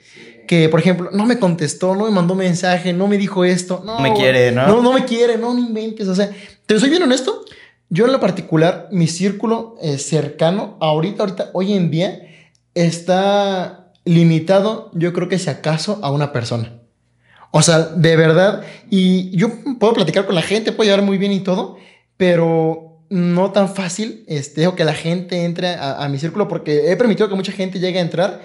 [0.48, 3.82] que, por ejemplo, no me contestó, no me mandó mensaje, no me dijo esto.
[3.86, 4.68] No me quiere, ¿no?
[4.68, 6.08] No, no me quiere, no, no inventes.
[6.08, 6.30] O sea,
[6.66, 7.44] te soy bien honesto.
[7.94, 12.22] Yo en lo particular, mi círculo eh, cercano, ahorita, ahorita, hoy en día,
[12.74, 16.80] está limitado, yo creo que si acaso, a una persona.
[17.52, 21.34] O sea, de verdad, y yo puedo platicar con la gente, puedo llevar muy bien
[21.34, 21.76] y todo,
[22.16, 27.28] pero no tan fácil, este, que la gente entre a, mi círculo, porque he permitido
[27.28, 28.42] que mucha gente llegue a entrar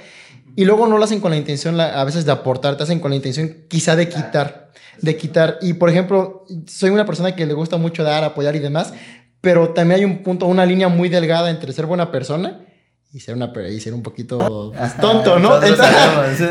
[0.57, 3.13] y luego no lo hacen con la intención a veces de aportar, te hacen con
[3.13, 5.59] la intención quizá de quitar, de quitar.
[5.63, 8.93] Y por ejemplo, soy una persona que le gusta mucho dar, apoyar y demás,
[9.47, 12.67] pero también hay un punto, una línea muy delgada entre ser buena persona
[13.13, 15.63] y ser, una, y ser un poquito tonto, ¿no?
[15.63, 16.51] Entonces,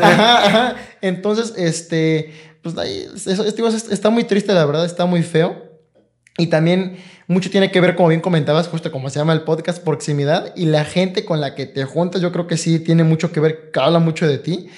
[1.02, 2.32] Entonces, este,
[2.62, 5.62] pues ahí, eso, está muy triste, la verdad, está muy feo.
[6.38, 9.84] Y también mucho tiene que ver, como bien comentabas, justo como se llama el podcast,
[9.84, 10.54] proximidad.
[10.56, 13.40] Y la gente con la que te juntas, yo creo que sí tiene mucho que
[13.40, 14.68] ver, que habla mucho de ti.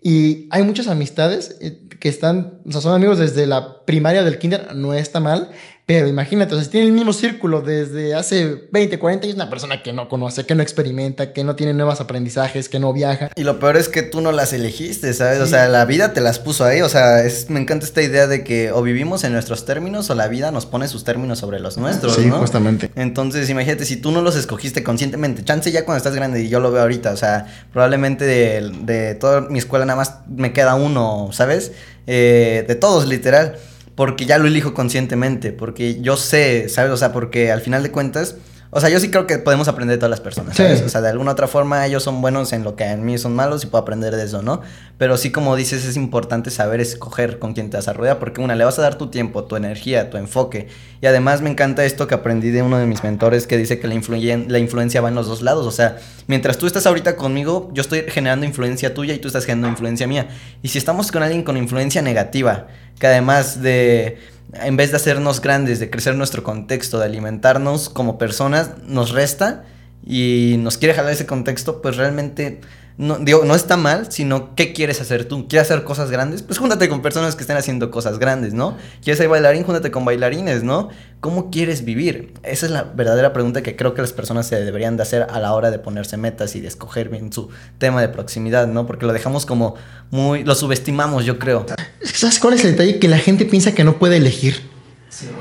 [0.00, 4.38] Y hay muchas amistades eh, que están, o sea, son amigos desde la primaria del
[4.38, 5.50] kinder, no está mal,
[5.86, 9.48] pero imagínate, o sea, si tiene el mismo círculo desde hace 20, 40 años, una
[9.48, 13.30] persona que no conoce, que no experimenta, que no tiene nuevos aprendizajes, que no viaja.
[13.36, 15.38] Y lo peor es que tú no las elegiste, ¿sabes?
[15.38, 16.80] O sea, la vida te las puso ahí.
[16.80, 20.16] O sea, es, me encanta esta idea de que o vivimos en nuestros términos o
[20.16, 22.90] la vida nos pone sus términos sobre los nuestros, sí, justamente.
[22.96, 26.58] Entonces, imagínate, si tú no los escogiste conscientemente, chance ya cuando estás grande y yo
[26.58, 30.74] lo veo ahorita, o sea, probablemente de, de toda mi escuela nada más me queda
[30.74, 31.70] uno, ¿sabes?
[32.08, 33.56] Eh, de todos, literal.
[33.96, 36.92] Porque ya lo elijo conscientemente, porque yo sé, ¿sabes?
[36.92, 38.36] O sea, porque al final de cuentas
[38.70, 40.82] o sea, yo sí creo que podemos aprender de todas las personas, ¿sabes?
[40.82, 43.34] O sea, de alguna otra forma ellos son buenos en lo que en mí son
[43.34, 44.60] malos y puedo aprender de eso, ¿no?
[44.98, 48.40] Pero sí, como dices, es importante saber escoger con quién te vas a rodear, porque
[48.40, 50.68] una, le vas a dar tu tiempo, tu energía, tu enfoque.
[51.00, 53.86] Y además me encanta esto que aprendí de uno de mis mentores que dice que
[53.86, 55.64] la, la influencia va en los dos lados.
[55.64, 59.44] O sea, mientras tú estás ahorita conmigo, yo estoy generando influencia tuya y tú estás
[59.44, 60.28] generando influencia mía.
[60.62, 62.66] Y si estamos con alguien con influencia negativa,
[62.98, 64.18] que además de
[64.62, 69.64] en vez de hacernos grandes, de crecer nuestro contexto, de alimentarnos como personas, nos resta
[70.04, 72.60] y nos quiere jalar ese contexto, pues realmente
[72.98, 75.46] no, digo, no está mal, sino qué quieres hacer tú.
[75.48, 76.42] ¿Quieres hacer cosas grandes?
[76.42, 78.76] Pues júntate con personas que estén haciendo cosas grandes, ¿no?
[79.02, 79.64] ¿Quieres ser bailarín?
[79.64, 80.88] Júntate con bailarines, ¿no?
[81.20, 82.32] ¿Cómo quieres vivir?
[82.42, 85.40] Esa es la verdadera pregunta que creo que las personas se deberían de hacer a
[85.40, 88.86] la hora de ponerse metas y de escoger bien su tema de proximidad, ¿no?
[88.86, 89.74] Porque lo dejamos como
[90.10, 91.66] muy, lo subestimamos, yo creo.
[92.02, 92.98] ¿Sabes cuál es el detalle?
[92.98, 94.70] Que la gente piensa que no puede elegir.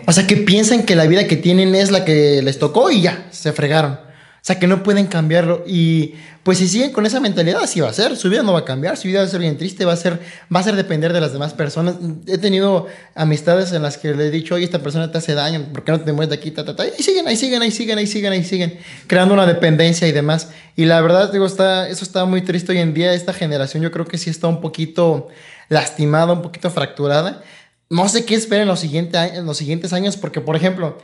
[0.06, 3.02] O sea, que piensan que la vida que tienen es la que les tocó y
[3.02, 4.05] ya, se fregaron.
[4.46, 5.64] Sea, que no pueden cambiarlo.
[5.66, 8.16] Y pues si siguen con esa mentalidad, así va a ser.
[8.16, 9.98] Su vida no va a cambiar, su vida va a ser bien triste, va a
[9.98, 10.20] ser,
[10.56, 11.96] va a ser depender de las demás personas.
[12.28, 15.66] He tenido amistades en las que le he dicho, oye, esta persona te hace daño,
[15.74, 16.52] ¿por qué no te mueves de aquí?
[16.52, 16.86] Ta, ta, ta?
[16.86, 18.78] Y siguen, ahí siguen, ahí siguen, ahí siguen, ahí siguen,
[19.08, 20.50] creando una dependencia y demás.
[20.76, 23.16] Y la verdad, digo, está, eso está muy triste hoy en día.
[23.16, 25.28] Esta generación yo creo que sí está un poquito
[25.70, 27.42] lastimada, un poquito fracturada.
[27.90, 31.00] No sé qué esperar en los, en los siguientes años, porque, por ejemplo,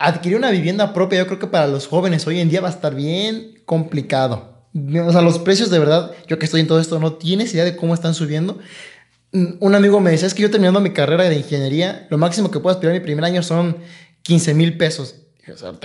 [0.00, 2.72] adquirir una vivienda propia, yo creo que para los jóvenes hoy en día va a
[2.72, 4.64] estar bien complicado.
[4.74, 7.64] O sea, los precios de verdad, yo que estoy en todo esto, no tienes idea
[7.64, 8.58] de cómo están subiendo.
[9.32, 12.50] Mm, un amigo me decía, es que yo terminando mi carrera de ingeniería, lo máximo
[12.50, 13.76] que puedo aspirar en mi primer año son
[14.22, 15.16] 15 mil pesos.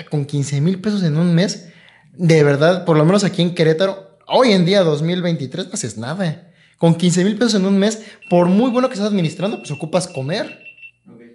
[0.09, 1.67] Con 15 mil pesos en un mes,
[2.13, 6.53] de verdad, por lo menos aquí en Querétaro, hoy en día 2023 no haces nada.
[6.77, 10.07] Con 15 mil pesos en un mes, por muy bueno que estés administrando, pues ocupas
[10.07, 10.63] comer.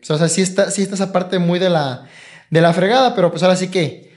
[0.08, 2.08] O sea, sí está, sí está esa parte muy de la,
[2.50, 4.10] de la fregada, pero pues ahora sí que...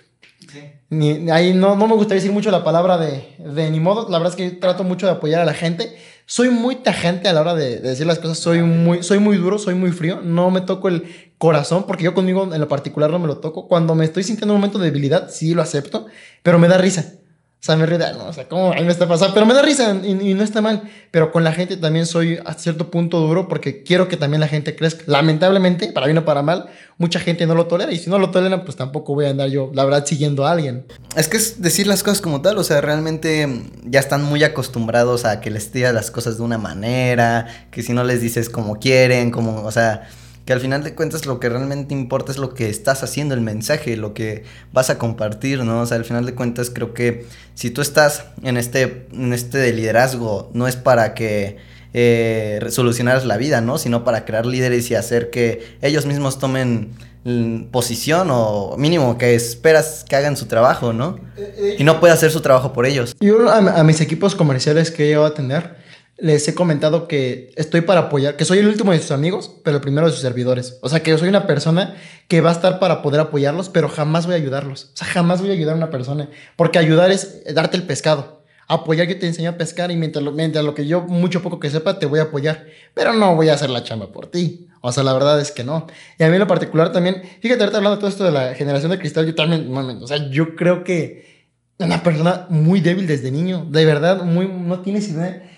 [0.89, 4.19] Ni, ahí no, no me gustaría decir mucho la palabra de, de ni modo, la
[4.19, 5.95] verdad es que trato mucho de apoyar a la gente.
[6.25, 9.57] Soy muy tajante a la hora de, decir las cosas, soy muy, soy muy duro,
[9.57, 11.03] soy muy frío, no me toco el
[11.37, 13.67] corazón, porque yo conmigo en lo particular no me lo toco.
[13.67, 16.05] Cuando me estoy sintiendo un momento de debilidad, sí lo acepto,
[16.43, 17.15] pero me da risa.
[17.63, 19.33] Sea, me ríe no, o sea, ¿cómo ahí me está pasando?
[19.33, 20.83] Pero me da risa y, no está mal.
[21.11, 24.49] Pero con la gente también soy a cierto punto duro porque quiero que también la
[24.49, 25.05] gente crezca.
[25.07, 26.65] Lamentablemente, para bien o para mal,
[26.97, 29.47] mucha gente no lo tolera y si no lo toleran, pues tampoco voy a andar
[29.47, 30.85] yo, la verdad, siguiendo a alguien.
[31.15, 33.47] Es que es decir las cosas como tal, o sea, realmente
[33.85, 37.93] ya están muy acostumbrados a que les digas las cosas de una manera, que si
[37.93, 40.09] no les dices como quieren, como, o sea
[40.45, 43.41] que al final de cuentas lo que realmente importa es lo que estás haciendo, el
[43.41, 45.81] mensaje, lo que vas a compartir, ¿no?
[45.81, 49.57] O sea, al final de cuentas creo que si tú estás en este, en este
[49.57, 51.57] de liderazgo, no es para que
[51.93, 53.77] eh, solucionaras la vida, ¿no?
[53.77, 56.91] Sino para crear líderes y hacer que ellos mismos tomen
[57.23, 61.19] mm, posición o mínimo que esperas que hagan su trabajo, ¿no?
[61.37, 63.15] Eh, eh, y no puede hacer su trabajo por ellos.
[63.21, 65.82] Yo a, a mis equipos comerciales que he llegado a tener,
[66.17, 69.77] les he comentado que estoy para apoyar, que soy el último de sus amigos, pero
[69.77, 70.77] el primero de sus servidores.
[70.81, 71.95] O sea, que yo soy una persona
[72.27, 74.91] que va a estar para poder apoyarlos, pero jamás voy a ayudarlos.
[74.93, 76.29] O sea, jamás voy a ayudar a una persona.
[76.55, 78.43] Porque ayudar es darte el pescado.
[78.67, 81.59] Apoyar, yo te enseño a pescar y mientras lo, mientras lo que yo mucho poco
[81.59, 82.67] que sepa, te voy a apoyar.
[82.93, 84.69] Pero no voy a hacer la chamba por ti.
[84.81, 85.87] O sea, la verdad es que no.
[86.19, 88.91] Y a mí lo particular también, fíjate, ahorita hablando de todo esto de la generación
[88.91, 91.43] de cristal, yo también, o sea, yo creo que
[91.79, 93.65] una persona muy débil desde niño.
[93.69, 95.49] De verdad, muy, no tienes idea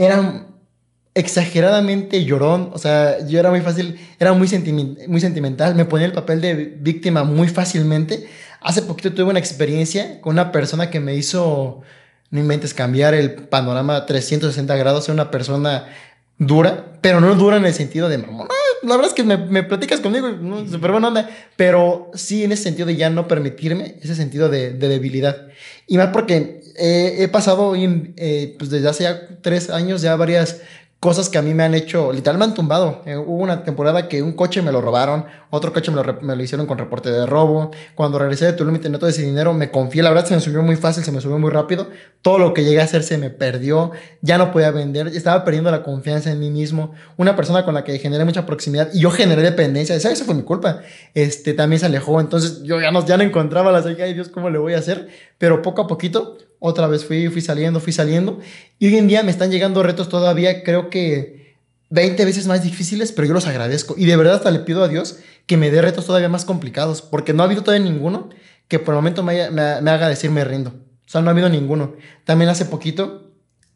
[0.00, 0.46] era
[1.12, 4.48] exageradamente llorón, o sea, yo era muy fácil, era muy,
[5.08, 8.26] muy sentimental, me ponía el papel de víctima muy fácilmente.
[8.62, 11.82] Hace poquito tuve una experiencia con una persona que me hizo,
[12.30, 15.86] no inventes, cambiar el panorama 360 grados, ser una persona
[16.40, 18.48] dura, pero no dura en el sentido de mamón.
[18.82, 20.66] La verdad es que me, me platicas conmigo, ¿no?
[20.66, 24.72] súper buena onda, pero sí en ese sentido de ya no permitirme ese sentido de,
[24.72, 25.48] de debilidad.
[25.86, 30.62] Y más porque he pasado eh, pues desde hace ya tres años ya varias
[31.00, 33.00] cosas que a mí me han hecho, literal me han tumbado.
[33.06, 36.36] Eh, hubo una temporada que un coche me lo robaron, otro coche me lo, me
[36.36, 37.70] lo hicieron con reporte de robo.
[37.94, 40.42] Cuando regresé de Tulum y tenía todo ese dinero, me confié, la verdad se me
[40.42, 41.88] subió muy fácil, se me subió muy rápido.
[42.20, 45.70] Todo lo que llegué a hacer se me perdió, ya no podía vender, estaba perdiendo
[45.70, 46.92] la confianza en mí mismo.
[47.16, 50.18] Una persona con la que generé mucha proximidad y yo generé dependencia, ¿sabes?
[50.18, 50.82] Eso fue mi culpa.
[51.14, 54.28] Este también se alejó, entonces yo ya no, ya no encontraba la salida, ay Dios,
[54.28, 55.08] ¿cómo le voy a hacer?
[55.38, 58.38] Pero poco a poquito otra vez fui, fui saliendo, fui saliendo.
[58.78, 61.56] Y hoy en día me están llegando retos todavía, creo que
[61.88, 63.94] 20 veces más difíciles, pero yo los agradezco.
[63.96, 67.02] Y de verdad hasta le pido a Dios que me dé retos todavía más complicados,
[67.02, 68.28] porque no ha habido todavía ninguno
[68.68, 70.70] que por el momento me, me, haga decir me rindo.
[70.70, 71.94] O sea, no ha habido ninguno.
[72.24, 73.32] También hace poquito,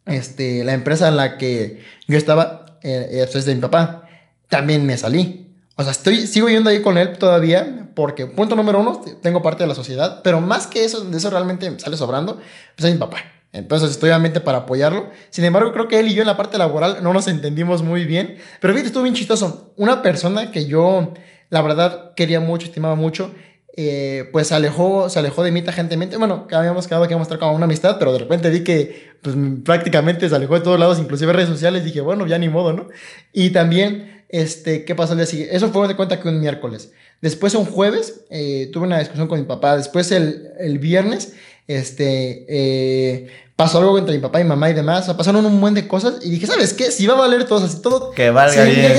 [0.07, 4.09] este, la empresa en la que yo estaba, eh, es de mi papá,
[4.49, 5.51] también me salí.
[5.75, 9.63] O sea, estoy, sigo yendo ahí con él todavía porque, punto número uno, tengo parte
[9.63, 12.39] de la sociedad, pero más que eso, de eso realmente sale sobrando,
[12.77, 13.19] pues es mi papá.
[13.55, 15.11] Entonces estoy obviamente para apoyarlo.
[15.31, 18.05] Sin embargo, creo que él y yo en la parte laboral no nos entendimos muy
[18.05, 18.37] bien.
[18.61, 19.73] Pero fíjate, estuvo bien chistoso.
[19.77, 21.15] Una persona que yo,
[21.51, 23.33] la verdad, quería mucho, estimaba mucho,
[23.77, 26.17] eh, pues se alejó, se alejó de mí tajantemente.
[26.17, 29.13] Bueno, habíamos quedado que íbamos a estar como una amistad, pero de repente vi que
[29.23, 31.85] pues, prácticamente se alejó de todos lados, inclusive redes sociales.
[31.85, 32.89] Dije, bueno, ya ni modo, ¿no?
[33.33, 35.57] Y también, este, ¿qué pasó el día siguiente?
[35.57, 36.93] Eso fue de cuenta que un miércoles.
[37.25, 39.79] Después, un jueves, eh, tuve una discusión con mi papá.
[39.79, 41.33] Después, el, el viernes,
[41.67, 45.09] este, eh, pasó algo entre mi papá y mamá y demás.
[45.09, 46.17] O pasaron un buen de cosas.
[46.21, 46.91] Y dije, ¿sabes qué?
[46.91, 48.11] Si va a valer todo, así todo.
[48.11, 48.93] Que valga si bien.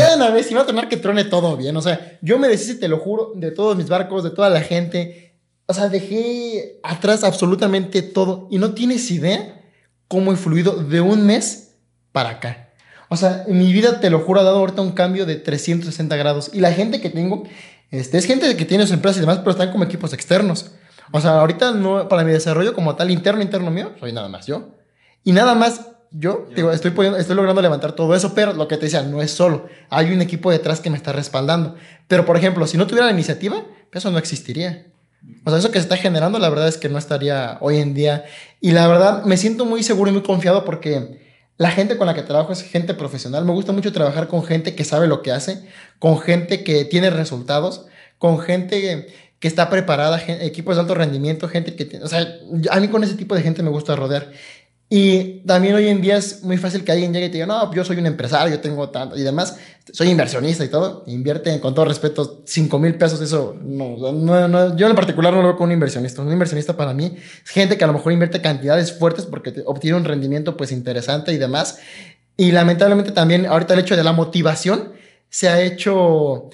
[0.57, 1.77] va a tener que trone todo bien.
[1.77, 4.61] O sea, yo me deshice, te lo juro, de todos mis barcos, de toda la
[4.61, 5.35] gente.
[5.67, 8.47] O sea, dejé atrás absolutamente todo.
[8.49, 9.61] Y no tienes idea
[10.07, 11.75] cómo he fluido de un mes
[12.11, 12.71] para acá.
[13.07, 16.49] O sea, mi vida, te lo juro, ha dado ahorita un cambio de 360 grados.
[16.53, 17.43] Y la gente que tengo,
[17.91, 20.71] este, es gente que tiene su empresa y demás, pero están como equipos externos.
[21.11, 24.47] O sea, ahorita no, para mi desarrollo como tal interno, interno mío, soy nada más
[24.47, 24.69] yo.
[25.23, 28.77] Y nada más yo, digo, estoy, pudiendo- estoy logrando levantar todo eso, pero lo que
[28.77, 29.67] te decía, no es solo.
[29.89, 31.75] Hay un equipo detrás que me está respaldando.
[32.07, 34.87] Pero, por ejemplo, si no tuviera la iniciativa, eso no existiría.
[35.43, 37.93] O sea, eso que se está generando, la verdad es que no estaría hoy en
[37.93, 38.25] día.
[38.61, 41.24] Y la verdad, me siento muy seguro y muy confiado porque
[41.57, 43.45] la gente con la que trabajo es gente profesional.
[43.45, 45.63] Me gusta mucho trabajar con gente que sabe lo que hace,
[45.99, 47.85] con gente que tiene resultados,
[48.17, 51.85] con gente que, está preparada, equipos de alto rendimiento, gente que...
[51.85, 52.39] tiene- O sea,
[52.71, 54.31] a mí con ese tipo de gente me gusta rodear.
[54.97, 57.73] Y también hoy en día es muy fácil que alguien llegue y te diga, no,
[57.73, 59.57] yo soy un empresario, yo tengo tanto y demás,
[59.91, 64.77] soy inversionista y todo, invierte con todo respeto 5 mil pesos, eso no, no, no,
[64.77, 67.77] yo en particular no lo veo como un inversionista, un inversionista para mí es gente
[67.77, 71.79] que a lo mejor invierte cantidades fuertes porque obtiene un rendimiento pues interesante y demás.
[72.37, 74.93] Y lamentablemente también ahorita el hecho de la motivación
[75.27, 76.49] se ha hecho,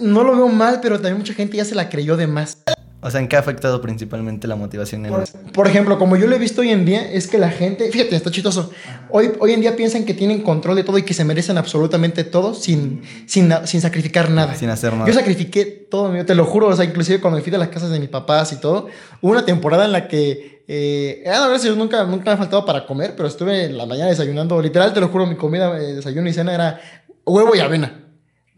[0.00, 2.62] no lo veo mal, pero también mucha gente ya se la creyó de más.
[3.04, 6.28] O sea, ¿en qué ha afectado principalmente la motivación en Por, por ejemplo, como yo
[6.28, 8.70] lo he visto hoy en día, es que la gente, fíjate, está chistoso.
[9.10, 12.22] Hoy, hoy en día piensan que tienen control de todo y que se merecen absolutamente
[12.22, 14.54] todo sin, sin, sin sacrificar nada.
[14.54, 15.08] sin hacer nada?
[15.08, 16.68] Yo sacrifiqué todo, te lo juro.
[16.68, 18.86] O sea, inclusive cuando me fui de las casas de mis papás y todo,
[19.20, 22.64] hubo una temporada en la que, eh, ah, a Dios, nunca, nunca me ha faltado
[22.64, 24.62] para comer, pero estuve en la mañana desayunando.
[24.62, 26.80] Literal, te lo juro, mi comida, eh, desayuno y cena era
[27.26, 28.01] huevo y avena.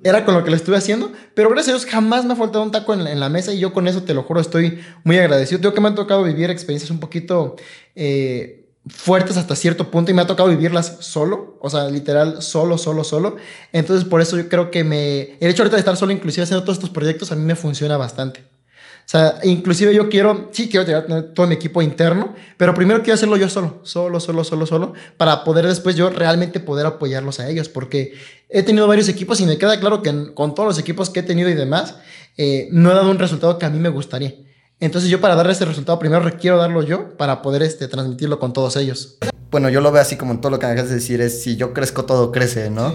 [0.05, 2.63] Era con lo que lo estuve haciendo, pero gracias a Dios jamás me ha faltado
[2.63, 5.61] un taco en, la- mesa y yo con eso, te lo juro, estoy muy agradecido.
[5.63, 7.57] Tengo que me han tocado vivir experiencias un poquito
[7.97, 12.77] eh, fuertes hasta cierto punto y me ha tocado vivirlas solo, o sea, literal, solo,
[12.77, 13.37] solo, solo.
[13.73, 15.39] Entonces, por eso yo creo que me...
[15.41, 17.97] El hecho ahorita de estar solo, inclusive haciendo todos estos proyectos, a mí me funciona
[17.97, 18.45] bastante.
[19.07, 22.73] O sea, inclusive yo quiero, sí, quiero llegar a tener todo mi equipo interno, pero
[22.75, 26.87] primero quiero hacerlo yo solo, solo, solo, solo, solo, para poder después yo realmente poder
[26.87, 28.15] apoyarlos a ellos, porque
[28.49, 31.21] he tenido varios equipos y me queda claro que en- con todos los equipos que
[31.21, 31.97] he tenido y demás,
[32.39, 34.35] eh, no he dado un resultado que a mí me gustaría.
[34.81, 38.53] Entonces yo para darle ese resultado primero requiero darlo yo para poder este, transmitirlo con
[38.53, 39.19] todos ellos.
[39.51, 41.57] Bueno, yo lo veo así como todo lo que me acabas de decir es si
[41.57, 42.93] yo crezco todo crece, ¿no?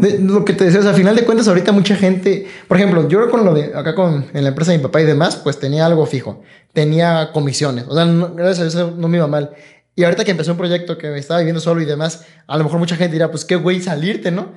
[0.00, 3.08] De- lo que te decía, o a final de cuentas, ahorita mucha gente, por ejemplo,
[3.08, 5.58] yo con lo de acá con en la empresa de mi papá y demás, pues
[5.58, 9.50] tenía algo fijo, tenía comisiones, o sea, no- gracias a eso no me iba mal.
[9.96, 12.64] Y ahorita que empecé un proyecto que me estaba viviendo solo y demás, a lo
[12.64, 14.52] mejor mucha gente dirá, pues qué güey salirte, ¿no?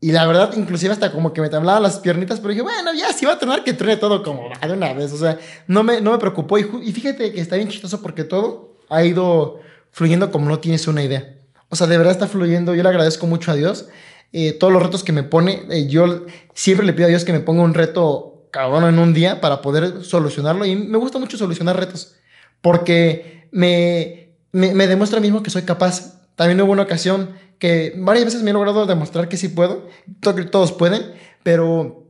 [0.00, 3.12] Y la verdad, inclusive hasta como que me temblaban las piernitas, pero dije, bueno, ya,
[3.12, 5.82] si va a tener que truene todo como va de una vez, o sea, no
[5.82, 6.58] me, no me preocupó.
[6.58, 9.58] Y, y fíjate que está bien chistoso porque todo ha ido
[9.90, 11.32] fluyendo como no tienes una idea.
[11.70, 13.86] O sea, de verdad está fluyendo, yo le agradezco mucho a Dios
[14.32, 15.62] eh, todos los retos que me pone.
[15.70, 19.12] eh, yo siempre le pido a Dios que me ponga un reto cabrón en un
[19.12, 20.64] día para poder solucionarlo.
[20.64, 22.16] Y me gusta mucho solucionar retos
[22.60, 26.20] porque me, me, me demuestra mismo que soy capaz.
[26.36, 29.88] También hubo una ocasión que varias veces me he logrado demostrar que sí puedo,
[30.20, 31.12] que todos pueden,
[31.42, 32.06] pero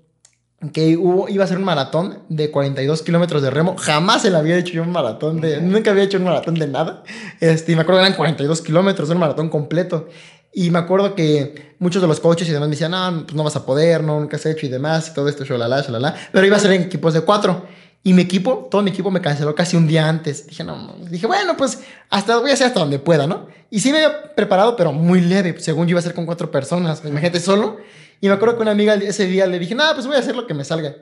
[0.73, 3.77] que hubo, iba a ser un maratón de 42 kilómetros de remo.
[3.79, 5.61] Jamás se le había hecho yo un maratón de...
[5.61, 7.03] Nunca había hecho un maratón de nada.
[7.41, 10.09] Este, y me acuerdo que eran 42 kilómetros, un maratón completo.
[10.59, 13.45] Y me acuerdo que muchos de los coaches y demás me decían, no, pues no
[13.45, 16.17] vas a poder, no, nunca has hecho y demás, y todo esto, shalala, shalala.
[16.33, 17.67] Pero iba a ser en equipos de cuatro.
[18.03, 20.47] Y mi equipo, todo mi equipo me canceló casi un día antes.
[20.47, 20.95] Dije, no, no.
[21.11, 23.49] dije, bueno, pues hasta voy a hacer hasta donde pueda, ¿no?
[23.69, 25.61] Y sí me había preparado, pero muy leve.
[25.61, 27.77] Según yo iba a ser con cuatro personas, imagínate solo.
[28.23, 30.37] Y me acuerdo que una amiga ese día le dije, no, pues voy a hacer
[30.37, 30.97] lo que me salga.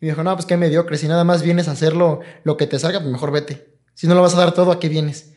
[0.00, 2.56] Y me dijo, no, pues qué mediocre, si nada más vienes a hacer lo, lo
[2.56, 3.74] que te salga, pues mejor vete.
[3.94, 5.32] Si no lo vas a dar todo, ¿a qué vienes?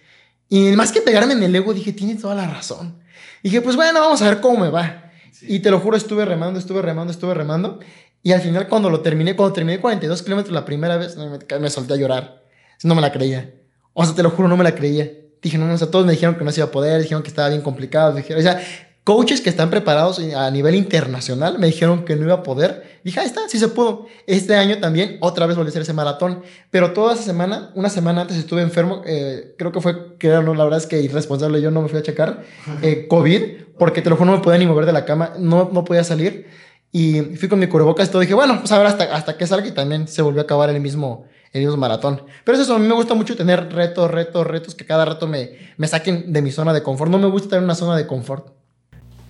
[0.47, 3.01] Y más que pegarme en el ego, dije, tiene toda la razón.
[3.43, 5.11] Y dije, pues bueno, vamos a ver cómo me va.
[5.41, 7.79] Y te lo juro, estuve remando, estuve remando, estuve remando.
[8.23, 11.59] Y al final, cuando lo terminé, cuando terminé 42 kilómetros la primera vez, no, me,
[11.59, 12.41] me solté a llorar.
[12.83, 13.53] No me la creía.
[13.91, 15.11] O sea, te lo juro, no me la creía.
[15.41, 17.27] Dije, no, o sea, todos me dijeron que no se iba a poder, dijeron que
[17.27, 18.13] estaba bien complicado.
[18.13, 18.61] Dijeron, o sea,
[19.03, 22.99] coaches que están preparados a nivel internacional me dijeron que no iba a poder.
[23.03, 24.07] Dije, ahí está, sí se pudo.
[24.27, 26.41] Este año también otra vez volví a hacer ese maratón,
[26.71, 30.53] pero toda esa semana, una semana antes estuve enfermo, eh, creo que fue, que no,
[30.53, 32.43] la verdad es que irresponsable, yo no me fui a checar,
[32.81, 33.41] eh, COVID,
[33.77, 36.03] porque te lo juro no me podía ni mover de la cama, no, no podía
[36.03, 36.47] salir.
[36.95, 38.21] Y fui con mi cubrebocas y todo.
[38.21, 40.69] Dije, bueno, pues a ver hasta, hasta que salga y también se volvió a acabar
[40.69, 42.21] el mismo, el mismo maratón.
[42.43, 45.57] Pero eso, a mí me gusta mucho tener retos, retos, retos que cada rato me,
[45.77, 47.09] me saquen de mi zona de confort.
[47.09, 48.62] No me gusta tener una zona de confort.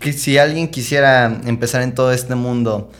[0.03, 2.91] Que si alguien quisiera empezar en todo este mundo,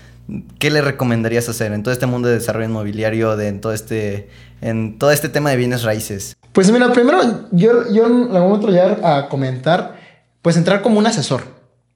[0.58, 4.30] ¿qué le recomendarías hacer en todo este mundo de desarrollo inmobiliario, de, en, todo este,
[4.62, 6.38] en todo este tema de bienes raíces?
[6.54, 9.98] Pues mira, primero yo, yo en algún momento llegar a comentar,
[10.42, 11.44] pues entrar como un asesor.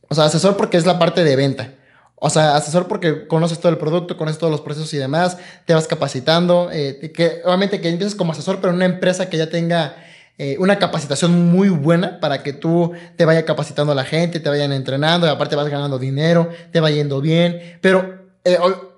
[0.10, 1.76] O sea, asesor porque es la parte de venta.
[2.16, 5.74] O sea, asesor porque conoces todo el producto, conoces todos los procesos y demás, te
[5.74, 9.50] vas capacitando, eh, que obviamente que empiezas como asesor, pero en una empresa que ya
[9.50, 9.96] tenga
[10.38, 14.50] eh, una capacitación muy buena para que tú te vaya capacitando a la gente, te
[14.50, 18.58] vayan entrenando, y aparte vas ganando dinero, te va yendo bien, pero eh,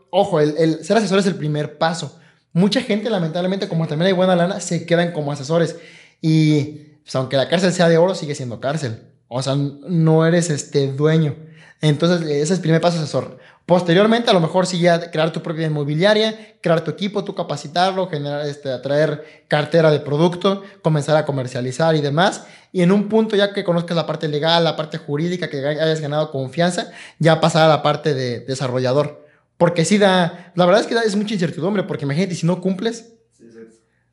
[0.09, 2.19] ojo, el, ser asesor es el primer paso.
[2.51, 5.77] Mucha gente, lamentablemente, como también hay buena lana, se quedan como asesores
[6.21, 9.03] y pues, aunque la cárcel sea de oro, sigue siendo cárcel.
[9.27, 11.35] O sea, no eres este dueño.
[11.81, 13.39] Entonces, ese es el primer paso asesor.
[13.69, 18.07] Posteriormente, a lo mejor sí ya crear tu propia inmobiliaria, crear tu equipo, tú capacitarlo,
[18.09, 22.47] generar, este, atraer cartera de producto, comenzar a comercializar y demás.
[22.71, 26.01] Y en un punto, ya que conozcas la parte legal, la parte jurídica, que hayas
[26.01, 29.23] ganado confianza, ya pasar a la parte de desarrollador.
[29.55, 32.61] Porque sí da, la verdad es que da, es mucha incertidumbre, porque imagínate si no
[32.61, 33.13] cumples,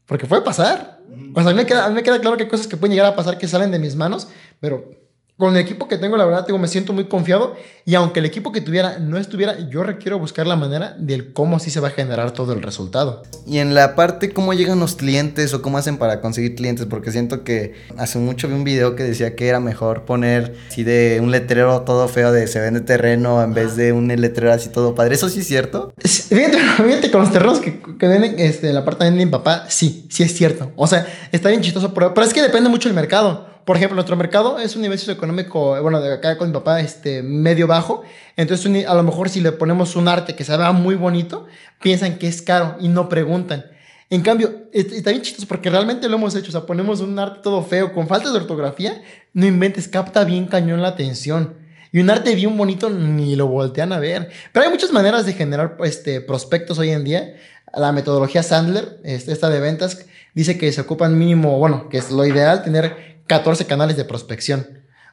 [0.04, 1.00] porque puede pasar.
[1.34, 2.76] O sea, a mí, me queda, a mí me queda claro que hay cosas que
[2.76, 4.28] pueden llegar a pasar que salen de mis manos,
[4.60, 4.90] pero
[5.38, 7.56] con el equipo que tengo, la verdad, tengo, me siento muy confiado.
[7.84, 11.56] Y aunque el equipo que tuviera no estuviera, yo requiero buscar la manera del cómo
[11.56, 13.22] así se va a generar todo el resultado.
[13.46, 16.86] Y en la parte, ¿cómo llegan los clientes o cómo hacen para conseguir clientes?
[16.86, 20.84] Porque siento que hace mucho vi un video que decía que era mejor poner así
[20.84, 24.70] de un letrero todo feo de se vende terreno en vez de un letrero así
[24.70, 25.16] todo padre.
[25.16, 25.92] ¿Eso sí es cierto?
[25.98, 30.06] Fíjate, fíjate con los terrenos que, que venden este, la parte de mi papá, sí,
[30.10, 30.72] sí es cierto.
[30.76, 33.96] O sea, está bien chistoso, pero, pero es que depende mucho del mercado por ejemplo,
[33.96, 38.04] nuestro mercado es un nivel socioeconómico, bueno, acá con mi papá, este, medio bajo.
[38.36, 41.48] Entonces, a lo mejor si le ponemos un arte que se vea muy bonito,
[41.82, 43.66] piensan que es caro y no preguntan.
[44.08, 46.50] En cambio, está bien chistoso porque realmente lo hemos hecho.
[46.50, 49.02] O sea, ponemos un arte todo feo, con faltas de ortografía,
[49.32, 51.56] no inventes, capta bien cañón la atención.
[51.90, 54.30] Y un arte bien bonito ni lo voltean a ver.
[54.52, 57.34] Pero hay muchas maneras de generar este, prospectos hoy en día.
[57.74, 62.12] La metodología Sandler, este, esta de ventas, dice que se ocupan mínimo, bueno, que es
[62.12, 64.66] lo ideal, tener 14 canales de prospección.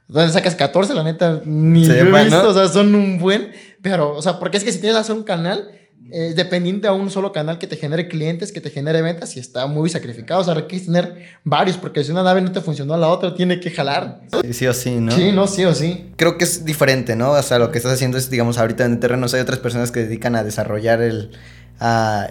[0.07, 3.51] Entonces sacas 14, la neta, ni yo he visto, o sea, son un buen,
[3.81, 5.71] pero, o sea, porque es que si tienes que hacer un canal,
[6.11, 9.39] eh, dependiente a un solo canal que te genere clientes, que te genere ventas, y
[9.39, 12.97] está muy sacrificado, o sea, requieres tener varios, porque si una nave no te funcionó,
[12.97, 14.21] la otra tiene que jalar.
[14.51, 15.11] Sí, o sí, ¿no?
[15.13, 16.11] Sí, no, sí o sí.
[16.17, 17.31] Creo que es diferente, ¿no?
[17.31, 20.01] O sea, lo que estás haciendo es, digamos, ahorita en terrenos hay otras personas que
[20.01, 21.31] dedican a desarrollar el,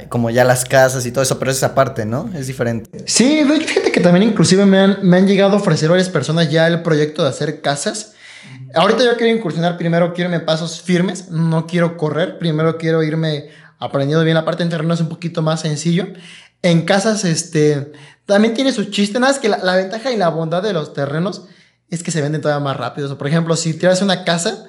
[0.08, 2.30] como ya las casas y todo eso, pero es esa parte, ¿no?
[2.34, 2.88] Es diferente.
[3.06, 3.42] Sí,
[4.02, 8.14] también inclusive me han, llegado a ofrecer varias personas ya el proyecto de hacer casas.
[8.74, 13.50] Ahorita yo quiero incursionar, primero quiero irme pasos firmes, no quiero correr, primero quiero irme
[13.78, 16.08] aprendiendo bien la parte de terreno, es un poquito más sencillo.
[16.62, 17.92] En casas, este,
[18.26, 21.42] también tiene su chiste, nada, es que la, ventaja y la bondad de los terrenos
[21.90, 23.18] es que se venden todavía más rápido.
[23.18, 24.66] por ejemplo, si tienes una casa,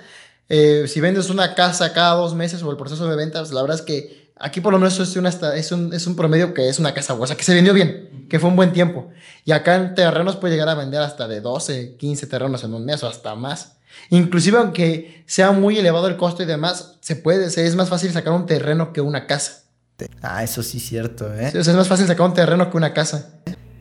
[0.50, 3.80] eh, si vendes una casa cada dos meses o el proceso de ventas, la verdad
[3.80, 6.80] es que Aquí por lo menos es, una, es, un, es un promedio que es
[6.80, 9.10] una casa, o sea, que se vendió bien, que fue un buen tiempo.
[9.46, 12.84] Y acá en terrenos puede llegar a vender hasta de 12, 15 terrenos en un
[12.84, 13.78] mes o hasta más.
[14.10, 18.34] Inclusive aunque sea muy elevado el costo y demás, se puede, es más fácil sacar
[18.34, 19.64] un terreno que una casa.
[20.22, 21.52] Ah, eso sí es cierto, ¿eh?
[21.54, 23.30] es más fácil sacar un terreno que una casa.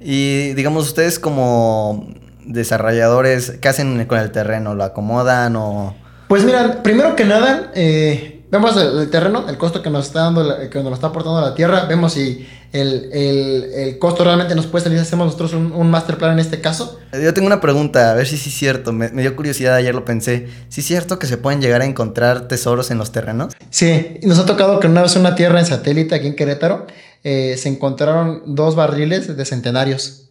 [0.00, 2.06] Y digamos, ustedes como
[2.44, 4.74] desarrolladores, ¿qué hacen con el terreno?
[4.74, 5.96] ¿Lo acomodan o...?
[6.28, 10.70] Pues mira, primero que nada, eh, vemos el, terreno, el costo que nos está dando,
[10.70, 14.98] que nos está aportando la tierra, vemos si el, el, costo realmente nos puede salir
[14.98, 17.00] si hacemos nosotros un, master plan en este caso.
[17.12, 20.04] Yo tengo una pregunta, a ver si sí es cierto, me, dio curiosidad, ayer lo
[20.04, 20.48] pensé.
[20.68, 23.54] ¿Sí es cierto que se pueden llegar a encontrar tesoros en los terrenos?
[23.70, 26.86] Sí, nos ha tocado que una vez una tierra en satélite aquí en Querétaro
[27.24, 30.30] eh, se encontraron dos barriles de centenarios.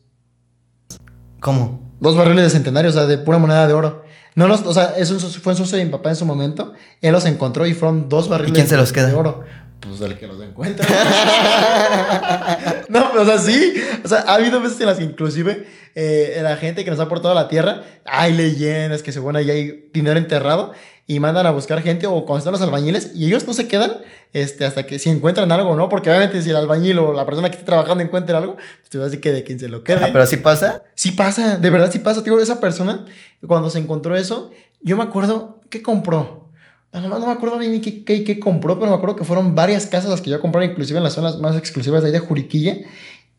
[1.39, 1.91] ¿Cómo?
[1.99, 4.03] Dos barriles de centenarios, o sea, de pura moneda de oro.
[4.35, 6.73] No los, o sea, eso fue en sucio de mi papá en su momento.
[7.01, 9.07] Él los encontró y fueron dos barriles ¿Y quién se los queda?
[9.07, 9.43] de oro.
[9.81, 10.87] Pues el que los encuentra.
[12.89, 13.73] no, o sea, sí.
[14.05, 17.03] O sea, ha habido veces en las que inclusive eh, la gente que nos ha
[17.03, 20.73] aportado la tierra, hay leyendas que se ahí hay dinero enterrado.
[21.11, 23.97] Y mandan a buscar gente o cuando están los albañiles y ellos no se quedan
[24.31, 25.89] este, hasta que si encuentran algo, ¿no?
[25.89, 28.97] Porque obviamente si el albañil o la persona que esté trabajando encuentra algo, pues te
[28.97, 30.09] vas a decir que de quien se lo quede.
[30.13, 30.83] pero sí pasa.
[30.95, 32.21] Sí pasa, de verdad sí pasa.
[32.21, 33.05] Digo, esa persona,
[33.45, 34.51] cuando se encontró eso,
[34.81, 36.49] yo me acuerdo que compró.
[36.93, 39.87] No, no me acuerdo bien qué, qué, qué, compró, pero me acuerdo que fueron varias
[39.87, 42.77] casas las que yo compré, inclusive en las zonas más exclusivas de ahí de Juriquilla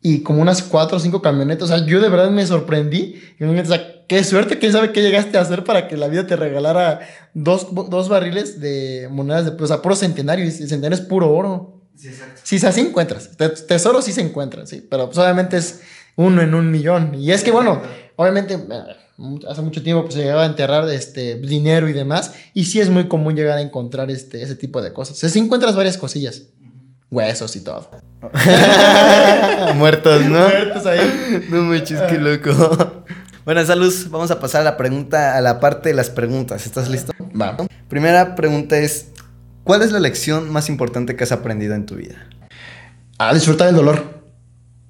[0.05, 1.71] y como unas cuatro o cinco camionetas.
[1.71, 3.23] O sea, yo de verdad me sorprendí.
[3.39, 6.27] Y o sea, qué suerte, quién sabe qué llegaste a hacer para que la vida
[6.27, 6.99] te regalara
[7.33, 10.43] dos, dos barriles de monedas de, o sea, puro centenario.
[10.43, 11.81] Y centenario es puro oro.
[11.95, 12.41] Sí, exacto.
[12.43, 13.31] Sí, así encuentras.
[13.65, 14.85] Tesoro sí se encuentra, sí.
[14.89, 15.79] Pero pues, obviamente es
[16.17, 17.15] uno en un millón.
[17.15, 17.81] Y es que, bueno,
[18.17, 22.33] obviamente eh, hace mucho tiempo pues, se llegaba a enterrar este, dinero y demás.
[22.53, 25.15] Y sí es muy común llegar a encontrar este, ese tipo de cosas.
[25.15, 26.43] O sea, sí encuentras varias cosillas
[27.13, 27.89] huesos y todo.
[29.75, 30.39] Muertos, ¿no?
[30.39, 31.45] Muertos ahí.
[31.49, 33.03] No me qué loco.
[33.45, 36.65] Bueno, salud, vamos a pasar a la pregunta, a la parte de las preguntas.
[36.65, 37.13] ¿Estás listo?
[37.39, 37.57] Va.
[37.89, 39.07] Primera pregunta es,
[39.63, 42.15] ¿cuál es la lección más importante que has aprendido en tu vida?
[43.17, 44.23] A disfrutar del dolor.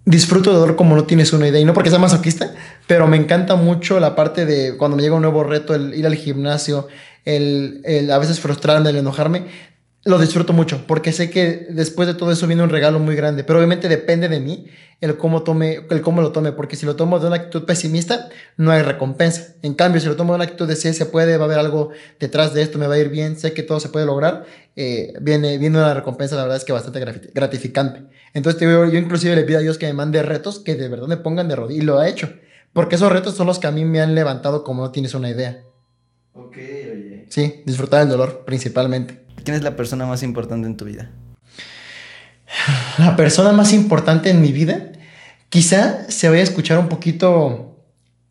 [0.05, 1.59] Disfruto del dolor como no tienes una idea.
[1.59, 2.53] Y no porque sea masoquista,
[2.87, 6.05] pero me encanta mucho la parte de cuando me llega un nuevo reto, el ir
[6.05, 6.87] al gimnasio,
[7.25, 9.47] el, el a veces frustrarme, el enojarme
[10.05, 13.43] lo disfruto mucho porque sé que después de todo eso viene un regalo muy grande,
[13.43, 14.67] pero obviamente depende de mí
[14.99, 18.29] el cómo tome, el cómo lo tome, porque si lo tomo de una actitud pesimista,
[18.55, 19.55] no hay recompensa.
[19.61, 21.59] En cambio, si lo tomo de una actitud de sí, se puede, va a haber
[21.59, 21.89] algo
[22.21, 24.45] detrás de esto, me va a ir bien, sé que todo se puede lograr,
[24.77, 27.01] eh, viene, viene una recompensa, la verdad es que bastante
[27.33, 28.03] gratificante.
[28.33, 31.07] Entonces, yo, yo inclusive le pido a Dios que me mande retos que de verdad
[31.07, 32.31] me pongan de rodillas, y lo ha hecho,
[32.71, 35.29] porque esos retos son los que a mí me han levantado como no tienes una
[35.29, 35.63] idea.
[36.33, 37.25] Ok, oye.
[37.27, 39.22] Sí, disfrutar del dolor, principalmente.
[39.43, 41.11] ¿Quién es la persona más importante en tu vida?
[42.97, 44.91] La persona más importante en mi vida,
[45.49, 47.77] quizá se vaya a escuchar un poquito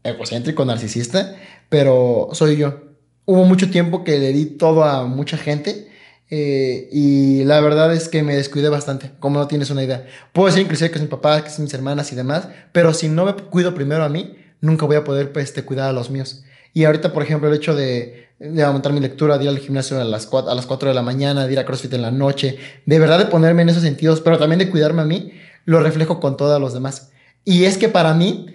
[0.04, 1.36] egocéntrico, narcisista,
[1.68, 2.92] pero soy yo.
[3.24, 5.88] Hubo mucho tiempo que le di todo a mucha gente
[6.30, 10.06] eh, y la verdad es que me descuidé bastante, como no tienes una idea.
[10.32, 13.08] Puedo decir inclusive que es mi papá, que son mis hermanas y demás, pero si
[13.08, 16.10] no me cuido primero a mí, nunca voy a poder pues, este, cuidar a los
[16.10, 16.44] míos.
[16.74, 18.28] Y ahorita, por ejemplo, el hecho de,
[18.64, 21.02] aumentar mi lectura, de ir al gimnasio a las, 4, a las 4 de la
[21.02, 24.20] mañana, de ir a CrossFit en la noche, de verdad de ponerme en esos sentidos,
[24.20, 25.32] pero también de cuidarme a mí,
[25.64, 27.10] lo reflejo con todos los demás.
[27.44, 28.46] Y es que para mí,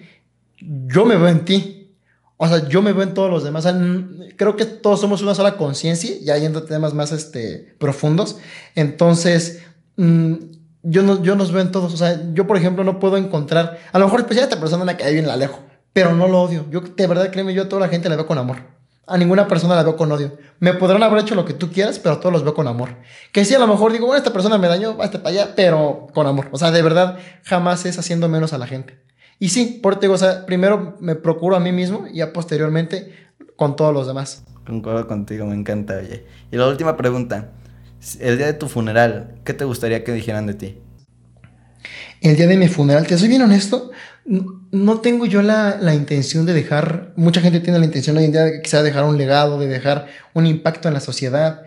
[0.60, 1.74] yo me veo en ti.
[2.36, 3.66] O sea, yo me veo en todos los demás.
[4.36, 8.38] creo que todos somos una sola conciencia, ya yendo a temas más este, profundos.
[8.74, 9.60] Entonces,
[9.96, 10.34] mm,
[10.84, 11.92] yo, no, yo nos veo en todos.
[11.94, 13.78] O sea, yo, por ejemplo, no puedo encontrar.
[13.92, 15.67] A lo mejor, pues ya esta persona me cae bien, la alejo
[15.98, 16.64] pero no lo odio.
[16.70, 18.58] Yo, de verdad, créeme, yo a toda la gente la veo con amor.
[19.04, 20.38] A ninguna persona la veo con odio.
[20.60, 22.90] Me podrán haber hecho lo que tú quieras, pero a todos los veo con amor.
[23.32, 26.06] Que sí, a lo mejor digo, bueno, esta persona me dañó, hasta para allá, pero
[26.14, 26.50] con amor.
[26.52, 28.96] O sea, de verdad, jamás es haciendo menos a la gente.
[29.40, 32.32] Y sí, por te digo, o sea, primero me procuro a mí mismo y ya
[32.32, 33.12] posteriormente
[33.56, 34.44] con todos los demás.
[34.64, 36.26] Concuerdo contigo, me encanta, oye.
[36.52, 37.50] Y la última pregunta.
[38.20, 40.78] El día de tu funeral, ¿qué te gustaría que dijeran de ti?
[42.20, 43.90] El día de mi funeral, te soy bien honesto,
[44.28, 48.32] no tengo yo la, la, intención de dejar, mucha gente tiene la intención hoy en
[48.32, 51.62] día de quizá dejar un legado, de dejar un impacto en la sociedad.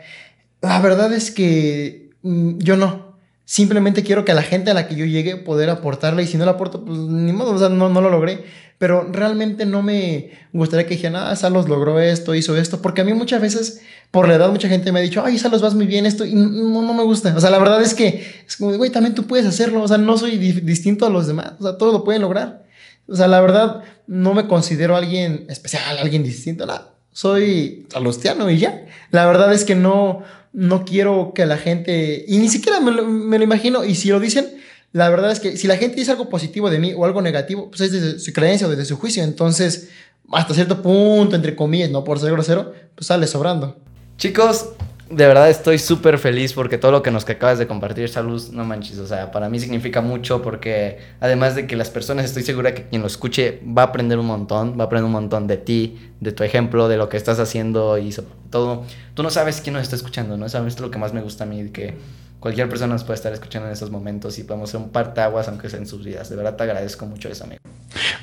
[0.62, 3.18] La verdad es que mm, yo no.
[3.46, 6.38] Simplemente quiero que a la gente a la que yo llegue poder aportarle y si
[6.38, 8.46] no la aporto, pues ni modo, o sea, no, no lo logré.
[8.82, 13.04] Pero realmente no me gustaría que dijeran, ah, Salos logró esto, hizo esto, porque a
[13.04, 15.86] mí muchas veces, por la edad, mucha gente me ha dicho, ay, Salos, vas muy
[15.86, 17.32] bien esto, y no, no me gusta.
[17.38, 20.00] O sea, la verdad es que es como, güey, también tú puedes hacerlo, o sea,
[20.00, 22.64] no soy distinto a los demás, o sea, todos lo pueden lograr.
[23.08, 26.66] O sea, la verdad, no me considero alguien especial, alguien distinto.
[27.12, 28.88] Soy salustiano y ya.
[29.12, 30.24] La verdad es que no,
[30.54, 34.10] no quiero que la gente, y ni siquiera me lo, me lo imagino, y si
[34.10, 34.48] lo dicen,
[34.94, 37.70] la verdad es que si la gente dice algo positivo de mí o algo negativo,
[37.70, 39.24] pues es desde su creencia o desde su juicio.
[39.24, 39.90] Entonces,
[40.32, 43.78] hasta cierto punto, entre comillas, no por ser grosero, pues sale sobrando.
[44.18, 44.70] Chicos,
[45.10, 48.42] de verdad estoy súper feliz porque todo lo que nos que acabas de compartir, Salud,
[48.52, 52.44] no manches, o sea, para mí significa mucho porque además de que las personas, estoy
[52.44, 55.48] segura que quien lo escuche va a aprender un montón, va a aprender un montón
[55.48, 58.16] de ti, de tu ejemplo, de lo que estás haciendo y
[58.50, 58.84] todo.
[59.14, 60.48] Tú no sabes quién nos está escuchando, ¿no?
[60.50, 61.96] Sabes lo que más me gusta a mí, que
[62.42, 65.70] cualquier persona nos puede estar escuchando en esos momentos y podemos ser un partaguas aunque
[65.70, 66.30] sea en sus vidas.
[66.30, 67.62] De verdad te agradezco mucho eso, amigo.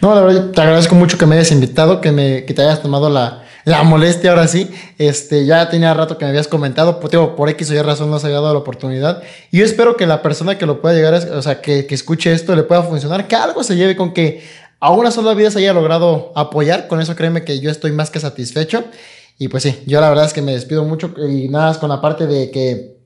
[0.03, 2.83] No, la verdad te agradezco mucho que me hayas invitado, que, me, que te hayas
[2.83, 4.71] tomado la la molestia ahora sí.
[4.97, 8.19] Este, ya tenía rato que me habías comentado, por, por X o Y razón no
[8.19, 9.23] se había dado la oportunidad.
[9.51, 12.33] Y yo espero que la persona que lo pueda llegar, o sea, que, que escuche
[12.33, 14.43] esto le pueda funcionar, que algo se lleve con que
[14.81, 16.89] a una sola vida se haya logrado apoyar.
[16.89, 18.85] Con eso créeme que yo estoy más que satisfecho.
[19.39, 22.01] Y pues sí, yo la verdad es que me despido mucho y nada con la
[22.01, 22.98] parte de que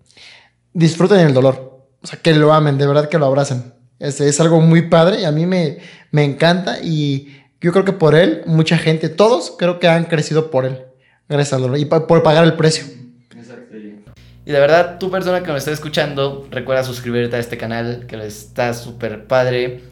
[0.73, 1.87] disfruten el dolor.
[2.03, 3.73] O sea, que lo amen, de verdad que lo abracen.
[3.99, 5.79] Es, es algo muy padre y a mí me,
[6.11, 10.51] me encanta y yo creo que por él, mucha gente, todos creo que han crecido
[10.51, 10.81] por él.
[11.29, 11.79] Gracias al dolor.
[11.79, 12.85] Y pa- por pagar el precio.
[14.45, 18.17] Y de verdad, tu persona que me está escuchando, recuerda suscribirte a este canal, que
[18.27, 19.83] está súper padre.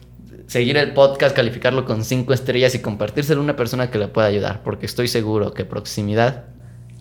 [0.47, 4.27] Seguir el podcast, calificarlo con 5 estrellas y compartírselo a una persona que le pueda
[4.27, 6.43] ayudar, porque estoy seguro que proximidad.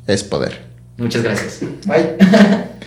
[0.06, 0.60] Es poder.
[0.96, 1.60] Muchas gracias.
[1.86, 2.16] Bye.